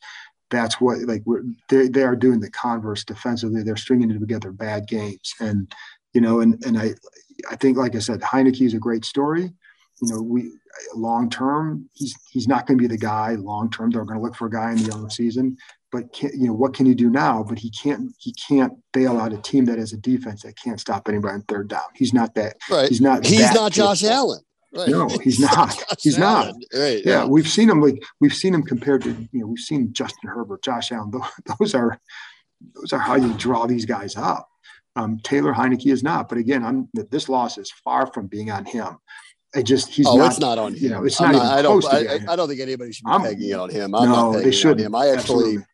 that's 0.53 0.79
what 0.79 0.99
like 0.99 1.23
we're 1.25 1.43
they, 1.69 1.87
they 1.87 2.03
are 2.03 2.15
doing 2.15 2.39
the 2.39 2.51
converse 2.51 3.03
defensively. 3.03 3.63
They're 3.63 3.75
stringing 3.75 4.17
together 4.17 4.51
bad 4.51 4.87
games. 4.87 5.33
And 5.39 5.73
you 6.13 6.21
know 6.21 6.39
and 6.39 6.63
and 6.63 6.77
i 6.77 6.93
i 7.49 7.55
think 7.55 7.77
like 7.77 7.95
i 7.95 7.99
said 7.99 8.21
heinicke 8.21 8.61
is 8.61 8.73
a 8.73 8.79
great 8.79 9.03
story. 9.03 9.51
You 10.01 10.13
know 10.13 10.21
we 10.21 10.51
long 10.95 11.29
term 11.29 11.89
he's 11.93 12.15
he's 12.29 12.47
not 12.47 12.65
going 12.65 12.77
to 12.77 12.81
be 12.81 12.87
the 12.87 12.97
guy. 12.97 13.31
Long 13.35 13.69
term 13.69 13.89
they're 13.89 14.05
going 14.05 14.19
to 14.19 14.23
look 14.23 14.35
for 14.35 14.47
a 14.47 14.51
guy 14.51 14.71
in 14.71 14.77
the 14.77 14.89
young 14.89 15.09
season. 15.09 15.57
But 15.91 16.11
can, 16.11 16.31
you 16.33 16.47
know 16.47 16.53
what 16.53 16.73
can 16.73 16.85
he 16.85 16.95
do 16.95 17.09
now? 17.09 17.43
But 17.43 17.59
he 17.59 17.69
can't 17.69 18.11
he 18.17 18.33
can't 18.33 18.73
bail 18.93 19.19
out 19.19 19.33
a 19.33 19.37
team 19.37 19.65
that 19.65 19.77
has 19.77 19.93
a 19.93 19.97
defense 19.97 20.43
that 20.43 20.55
can't 20.57 20.79
stop 20.79 21.07
anybody 21.09 21.35
on 21.35 21.41
third 21.43 21.67
down. 21.67 21.83
He's 21.95 22.13
not 22.13 22.35
that 22.35 22.57
right. 22.69 22.89
he's 22.89 23.01
not 23.01 23.25
He's 23.25 23.53
not 23.53 23.71
Josh. 23.71 24.03
Allen. 24.03 24.41
Right. 24.75 24.89
No, 24.89 25.07
he's 25.23 25.39
not. 25.39 25.83
He's 25.99 26.17
not. 26.17 26.53
Right. 26.73 27.01
Yeah, 27.05 27.25
we've 27.25 27.47
seen 27.47 27.69
him 27.69 27.81
like 27.81 28.03
we've 28.19 28.33
seen 28.33 28.53
him 28.53 28.63
compared 28.63 29.03
to 29.03 29.11
you 29.31 29.41
know 29.41 29.47
we've 29.47 29.59
seen 29.59 29.93
Justin 29.93 30.29
Herbert, 30.29 30.63
Josh 30.63 30.91
Allen. 30.91 31.11
Those, 31.59 31.75
are 31.75 31.99
those 32.75 32.93
are 32.93 32.99
how 32.99 33.15
you 33.15 33.33
draw 33.33 33.65
these 33.67 33.85
guys 33.85 34.15
up. 34.15 34.47
Um, 34.95 35.19
Taylor 35.23 35.53
Heinicke 35.53 35.91
is 35.91 36.03
not, 36.03 36.29
but 36.29 36.37
again, 36.37 36.63
I'm 36.63 36.89
this 36.93 37.27
loss 37.29 37.57
is 37.57 37.71
far 37.83 38.07
from 38.07 38.27
being 38.27 38.51
on 38.51 38.65
him. 38.65 38.97
I 39.55 39.61
just 39.61 39.89
he's 39.89 40.07
oh, 40.07 40.17
not. 40.17 40.31
it's 40.31 40.39
not 40.39 40.57
on 40.57 40.73
him. 40.73 40.83
you 40.83 40.89
know, 40.89 41.03
it's 41.03 41.19
I'm 41.21 41.33
not 41.33 41.41
I 41.41 41.61
don't. 41.61 41.85
I, 41.85 42.19
I, 42.27 42.35
don't 42.35 42.47
think 42.47 42.61
anybody 42.61 42.91
should 42.91 43.05
be 43.05 43.11
I'm- 43.11 43.21
pegging 43.21 43.49
it 43.49 43.59
on 43.59 43.69
him. 43.69 43.93
I'm 43.95 44.09
no, 44.09 44.31
not 44.31 44.43
they 44.43 44.51
shouldn't. 44.51 44.81
him. 44.81 44.95
I 44.95 45.07
actually, 45.07 45.57
Absolutely. 45.57 45.65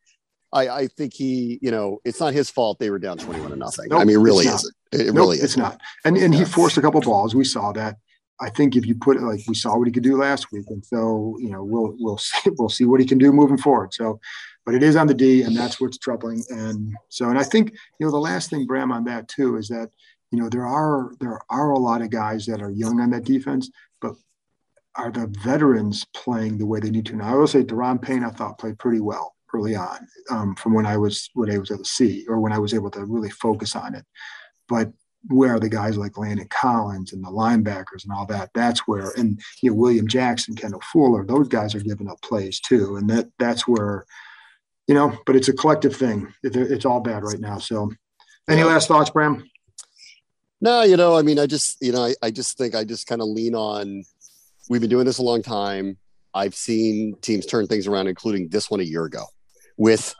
I, 0.52 0.70
I 0.70 0.88
think 0.88 1.14
he, 1.14 1.60
you 1.62 1.72
know, 1.72 2.00
it's 2.04 2.20
not 2.20 2.34
his 2.34 2.50
fault 2.50 2.80
they 2.80 2.90
were 2.90 3.00
down 3.00 3.18
twenty-one 3.18 3.52
to 3.52 3.56
nothing. 3.56 3.86
Nope, 3.90 4.02
I 4.02 4.04
mean, 4.06 4.18
it 4.18 4.20
really 4.20 4.46
it's 4.46 4.56
isn't. 4.56 4.76
It, 4.92 5.06
Nope, 5.08 5.16
really 5.16 5.36
it's 5.38 5.52
isn't. 5.52 5.62
not. 5.62 5.80
And 6.04 6.18
and 6.18 6.34
he 6.34 6.44
forced 6.44 6.78
a 6.78 6.82
couple 6.82 7.00
balls. 7.02 7.36
We 7.36 7.46
saw 7.46 7.72
that. 7.74 7.98
I 8.42 8.50
think 8.50 8.76
if 8.76 8.86
you 8.86 8.96
put 8.96 9.18
it 9.18 9.22
like 9.22 9.42
we 9.48 9.56
saw 9.56 9.78
what 9.78 9.88
he 9.88 9.92
could 9.92 10.04
do 10.04 10.18
last 10.18 10.52
week, 10.52 10.66
and 10.70 10.86
so 10.86 11.38
you 11.40 11.50
know 11.50 11.64
we'll 11.64 11.96
we'll 12.00 12.18
see 12.20 12.52
we'll 12.58 12.70
see 12.70 12.86
what 12.86 13.00
he 13.00 13.06
can 13.06 13.18
do 13.18 13.32
moving 13.32 13.58
forward. 13.58 13.94
So, 13.94 14.20
but 14.66 14.76
it 14.76 14.84
is 14.84 14.96
on 14.96 15.08
the 15.08 15.14
D, 15.14 15.44
and 15.44 15.56
that's 15.56 15.80
what's 15.80 15.98
troubling. 15.98 16.44
And 16.50 16.96
so, 17.10 17.30
and 17.30 17.38
I 17.38 17.44
think 17.44 17.72
you 18.00 18.06
know 18.06 18.12
the 18.12 18.18
last 18.18 18.50
thing, 18.50 18.66
Bram, 18.66 18.92
on 18.92 19.04
that 19.06 19.28
too 19.28 19.58
is 19.58 19.68
that 19.70 19.90
you 20.32 20.40
know 20.40 20.50
there 20.50 20.66
are 20.66 21.14
there 21.20 21.40
are 21.50 21.72
a 21.72 21.80
lot 21.80 22.02
of 22.02 22.10
guys 22.10 22.46
that 22.46 22.62
are 22.62 22.72
young 22.72 23.00
on 23.02 23.10
that 23.12 23.26
defense, 23.26 23.70
but 24.02 24.16
are 24.96 25.12
the 25.12 25.28
veterans 25.44 26.06
playing 26.14 26.58
the 26.58 26.66
way 26.66 26.80
they 26.80 26.90
need 26.90 27.06
to? 27.08 27.16
Now 27.16 27.34
I 27.34 27.36
will 27.36 27.48
say 27.48 27.64
Da'Ron 27.64 28.02
Payne 28.02 28.24
I 28.24 28.30
thought 28.30 28.60
played 28.60 28.80
pretty 28.80 29.00
well 29.00 29.36
early 29.54 29.76
on 29.76 30.08
um, 30.30 30.56
from 30.56 30.74
when 30.74 30.86
I 30.86 30.98
was 30.98 31.30
when 31.34 31.52
I 31.52 31.58
was 31.58 31.72
able 31.72 31.84
to 31.84 31.90
see 31.90 32.26
or 32.28 32.40
when 32.40 32.54
I 32.54 32.60
was 32.60 32.74
able 32.74 32.92
to 32.92 33.06
really 33.06 33.30
focus 33.30 33.76
on 33.76 33.96
it, 33.96 34.06
but 34.68 34.92
where 35.28 35.60
the 35.60 35.70
guys 35.70 35.98
like 35.98 36.18
Landon 36.18 36.48
Collins 36.50 37.14
and 37.14 37.24
the 37.24 37.30
linebackers 37.30 38.04
and 38.04 38.12
all 38.14 38.26
that? 38.28 38.50
That's 38.54 38.88
where, 38.88 39.12
and 39.18 39.40
you 39.62 39.72
know, 39.72 39.76
William 39.76 40.08
Jackson, 40.08 40.56
Kendall 40.56 40.82
Fuller, 40.92 41.26
those 41.26 41.48
guys 41.48 41.76
are 41.76 41.82
giving 41.82 42.10
up 42.10 42.22
plays 42.22 42.60
too, 42.60 42.96
and 42.96 43.10
that 43.10 43.30
that's 43.38 43.68
where, 43.68 44.06
you 44.88 44.96
know. 44.96 45.18
But 45.26 45.36
it's 45.36 45.50
a 45.50 45.54
collective 45.54 45.96
thing. 45.96 46.34
It, 46.44 46.56
it's 46.56 46.86
all 46.86 47.02
bad 47.02 47.24
right 47.24 47.40
now. 47.40 47.58
So, 47.58 47.92
any 48.50 48.64
last 48.64 48.88
thoughts, 48.88 49.10
Bram? 49.10 49.44
No, 50.62 50.84
you 50.84 50.98
know, 50.98 51.16
I 51.16 51.22
mean, 51.22 51.40
I 51.40 51.46
just, 51.46 51.78
you 51.82 51.92
know, 51.92 52.06
I, 52.06 52.16
I 52.22 52.32
just 52.32 52.58
think 52.58 52.76
I 52.76 52.84
just 52.84 53.08
kind 53.08 53.22
of 53.22 53.28
lean 53.28 53.56
on. 53.56 54.04
We've 54.70 54.82
been 54.82 54.90
doing 54.90 55.06
this 55.06 55.20
a 55.20 55.24
long 55.24 55.42
time. 55.42 55.98
I've 56.34 56.54
seen 56.54 57.16
teams 57.22 57.46
turn 57.46 57.66
things 57.68 57.88
around, 57.88 58.08
including 58.08 58.50
this 58.50 58.70
one 58.70 58.82
a 58.82 58.84
year 58.84 59.06
ago, 59.06 59.24
with 59.78 60.14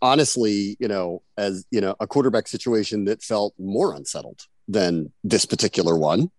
honestly, 0.00 0.76
you 0.78 0.88
know, 0.88 1.22
as 1.36 1.64
you 1.70 1.80
know, 1.80 1.96
a 2.00 2.06
quarterback 2.06 2.48
situation 2.48 3.04
that 3.06 3.22
felt 3.22 3.54
more 3.58 3.94
unsettled 3.94 4.40
than 4.68 5.12
this 5.24 5.44
particular 5.44 5.96
one. 5.96 6.30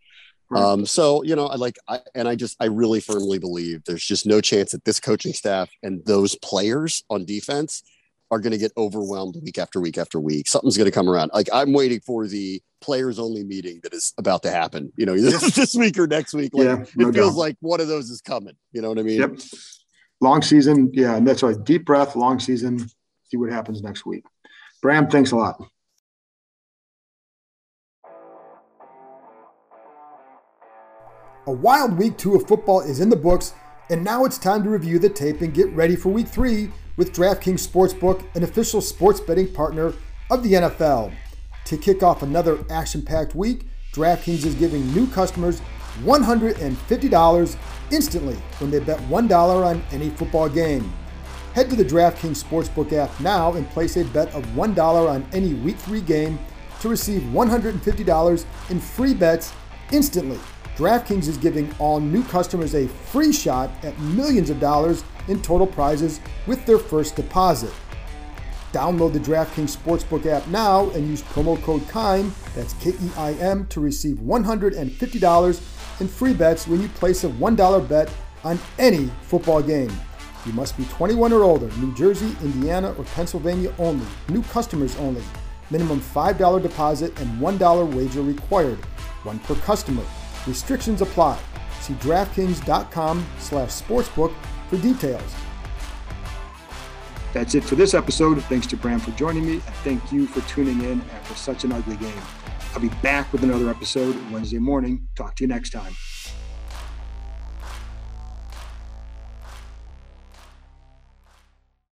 Right. 0.50 0.62
Um, 0.62 0.86
so 0.86 1.24
you 1.24 1.36
know, 1.36 1.48
I 1.48 1.56
like, 1.56 1.78
I, 1.88 2.00
and 2.16 2.28
I 2.28 2.36
just, 2.36 2.56
I 2.60 2.66
really 2.66 3.00
firmly 3.00 3.40
believe 3.40 3.84
there's 3.86 4.06
just 4.06 4.26
no 4.26 4.42
chance 4.42 4.72
that 4.72 4.86
this 4.86 5.00
coaching 5.00 5.34
staff 5.34 5.70
and 5.82 6.06
those 6.06 6.36
players 6.36 7.04
on 7.10 7.26
defense 7.26 7.84
are 8.32 8.40
going 8.40 8.52
to 8.52 8.58
get 8.58 8.72
overwhelmed 8.78 9.36
week 9.44 9.58
after 9.58 9.80
week 9.80 9.98
after 9.98 10.20
week. 10.20 10.48
Something's 10.48 10.78
going 10.78 10.86
to 10.86 10.92
come 10.92 11.10
around. 11.10 11.32
Like 11.34 11.50
I'm 11.54 11.74
waiting 11.74 12.00
for 12.00 12.28
the 12.28 12.62
players 12.82 13.20
only 13.20 13.44
meeting 13.44 13.80
that 13.84 13.94
is 13.94 14.14
about 14.18 14.44
to 14.44 14.52
happen. 14.52 14.92
You 14.98 15.06
know, 15.06 15.16
either 15.16 15.38
this 15.38 15.76
week 15.76 15.98
or 15.98 16.08
next 16.08 16.34
week. 16.34 16.52
Like, 16.54 16.66
yeah, 16.66 16.86
no 16.96 17.10
it 17.10 17.14
feels 17.14 17.34
doubt. 17.34 17.40
like 17.40 17.58
one 17.62 17.82
of 17.82 17.88
those 17.88 18.10
is 18.10 18.22
coming. 18.22 18.56
You 18.72 18.82
know 18.82 18.90
what 18.90 19.00
I 19.00 19.04
mean? 19.04 19.20
Yep. 19.20 19.40
Long 20.22 20.42
season, 20.42 20.90
yeah, 20.94 21.16
and 21.16 21.28
that's 21.28 21.44
right. 21.44 21.62
Deep 21.64 21.86
breath, 21.86 22.16
long 22.16 22.40
season. 22.40 22.88
See 23.34 23.38
what 23.38 23.52
happens 23.52 23.82
next 23.82 24.06
week. 24.06 24.24
Bram, 24.84 25.08
thanks 25.08 25.32
a 25.32 25.36
lot. 25.36 25.60
A 31.48 31.52
wild 31.52 31.98
week 31.98 32.16
two 32.20 32.36
of 32.36 32.48
football 32.48 32.82
is 32.82 33.00
in 33.00 33.10
the 33.10 33.16
books, 33.16 33.56
and 33.90 34.04
now 34.04 34.24
it's 34.24 34.38
time 34.38 34.62
to 34.62 34.70
review 34.70 35.00
the 35.00 35.10
tape 35.10 35.42
and 35.42 35.52
get 35.52 35.68
ready 35.74 35.96
for 35.96 36.10
week 36.10 36.28
three 36.28 36.70
with 36.96 37.12
DraftKings 37.12 37.68
Sportsbook, 37.68 38.24
an 38.36 38.44
official 38.44 38.82
sports 38.82 39.20
betting 39.20 39.52
partner 39.52 39.94
of 40.30 40.44
the 40.44 40.54
NFL. 40.54 41.12
To 41.66 41.76
kick 41.76 42.04
off 42.04 42.22
another 42.22 42.64
action 42.70 43.02
packed 43.02 43.34
week, 43.34 43.66
DraftKings 43.94 44.46
is 44.46 44.54
giving 44.54 44.86
new 44.94 45.08
customers 45.08 45.60
$150 46.04 47.58
instantly 47.90 48.36
when 48.60 48.70
they 48.70 48.80
bet 48.80 49.00
$1 49.00 49.66
on 49.66 49.84
any 49.92 50.12
football 50.12 50.48
game. 50.48 50.94
Head 51.54 51.70
to 51.70 51.76
the 51.76 51.86
DraftKings 51.86 52.44
Sportsbook 52.44 52.92
app 52.94 53.20
now 53.20 53.54
and 53.54 53.70
place 53.70 53.96
a 53.96 54.04
bet 54.06 54.34
of 54.34 54.44
$1 54.48 55.08
on 55.08 55.24
any 55.34 55.54
Week 55.54 55.78
3 55.78 56.02
game 56.02 56.40
to 56.82 56.90
receive 56.90 57.22
$150 57.22 58.46
in 58.72 58.80
free 58.80 59.14
bets 59.14 59.54
instantly. 59.92 60.40
DraftKings 60.78 61.28
is 61.28 61.38
giving 61.38 61.72
all 61.78 62.00
new 62.00 62.24
customers 62.24 62.74
a 62.74 62.88
free 62.88 63.32
shot 63.32 63.70
at 63.84 63.98
millions 64.00 64.50
of 64.50 64.60
dollars 64.60 65.04
in 65.28 65.44
total 65.44 65.68
prizes 65.68 66.20
with 66.48 66.66
their 66.66 66.80
first 66.80 67.16
deposit. 67.16 67.72
Download 68.72 69.14
the 69.14 69.20
DraftKings 69.20 69.78
Sportsbook 69.78 70.26
app 70.26 70.48
now 70.48 70.90
and 70.90 71.08
use 71.08 71.22
promo 71.22 71.62
code 71.62 71.84
KEIM, 71.84 72.32
that's 72.56 72.74
K 72.74 72.90
E 72.90 73.12
I 73.16 73.34
M, 73.34 73.68
to 73.68 73.80
receive 73.80 74.18
$150 74.18 76.02
in 76.02 76.08
free 76.08 76.34
bets 76.34 76.68
when 76.68 76.82
you 76.82 76.88
place 76.88 77.24
a 77.24 77.30
$1 77.30 77.88
bet 77.88 78.12
on 78.44 78.58
any 78.80 79.12
football 79.22 79.62
game. 79.62 79.92
You 80.46 80.54
must 80.54 80.78
be 80.78 80.86
21 80.86 81.32
or 81.32 81.44
older, 81.44 81.68
New 81.78 81.94
Jersey, 81.96 82.36
Indiana, 82.42 82.94
or 82.98 83.06
Pennsylvania 83.06 83.74
only, 83.80 84.06
new 84.30 84.44
customers 84.44 84.96
only. 84.98 85.24
Minimum 85.72 86.02
$5 86.02 86.62
deposit 86.62 87.18
and 87.20 87.42
$1 87.42 87.96
wager 87.96 88.22
required, 88.22 88.78
one 89.24 89.40
per 89.40 89.56
customer. 89.56 90.04
Restrictions 90.46 91.02
apply. 91.02 91.40
See 91.80 91.94
DraftKings.com 91.96 93.26
slash 93.40 93.70
sportsbook 93.70 94.34
for 94.70 94.78
details. 94.78 95.36
That's 97.34 97.56
it 97.56 97.64
for 97.64 97.76
this 97.76 97.94
episode. 97.94 98.42
Thanks 98.44 98.68
to 98.68 98.78
Bram 98.78 99.00
for 99.00 99.12
joining 99.12 99.46
me, 99.46 99.54
and 99.54 99.76
thank 99.84 100.12
you 100.12 100.28
for 100.28 100.42
tuning 100.48 100.82
in 100.84 101.02
after 101.16 101.36
such 101.36 101.64
an 101.64 101.72
ugly 101.72 101.98
game. 101.98 102.22
I'll 102.74 102.82
be 102.82 102.90
back 103.02 103.32
with 103.32 103.44
another 103.44 103.70
episode 103.70 104.16
Wednesday 104.32 104.60
morning. 104.60 105.08
Talk 105.16 105.36
to 105.38 105.44
you 105.44 105.48
next 105.48 105.72
time. 105.72 105.94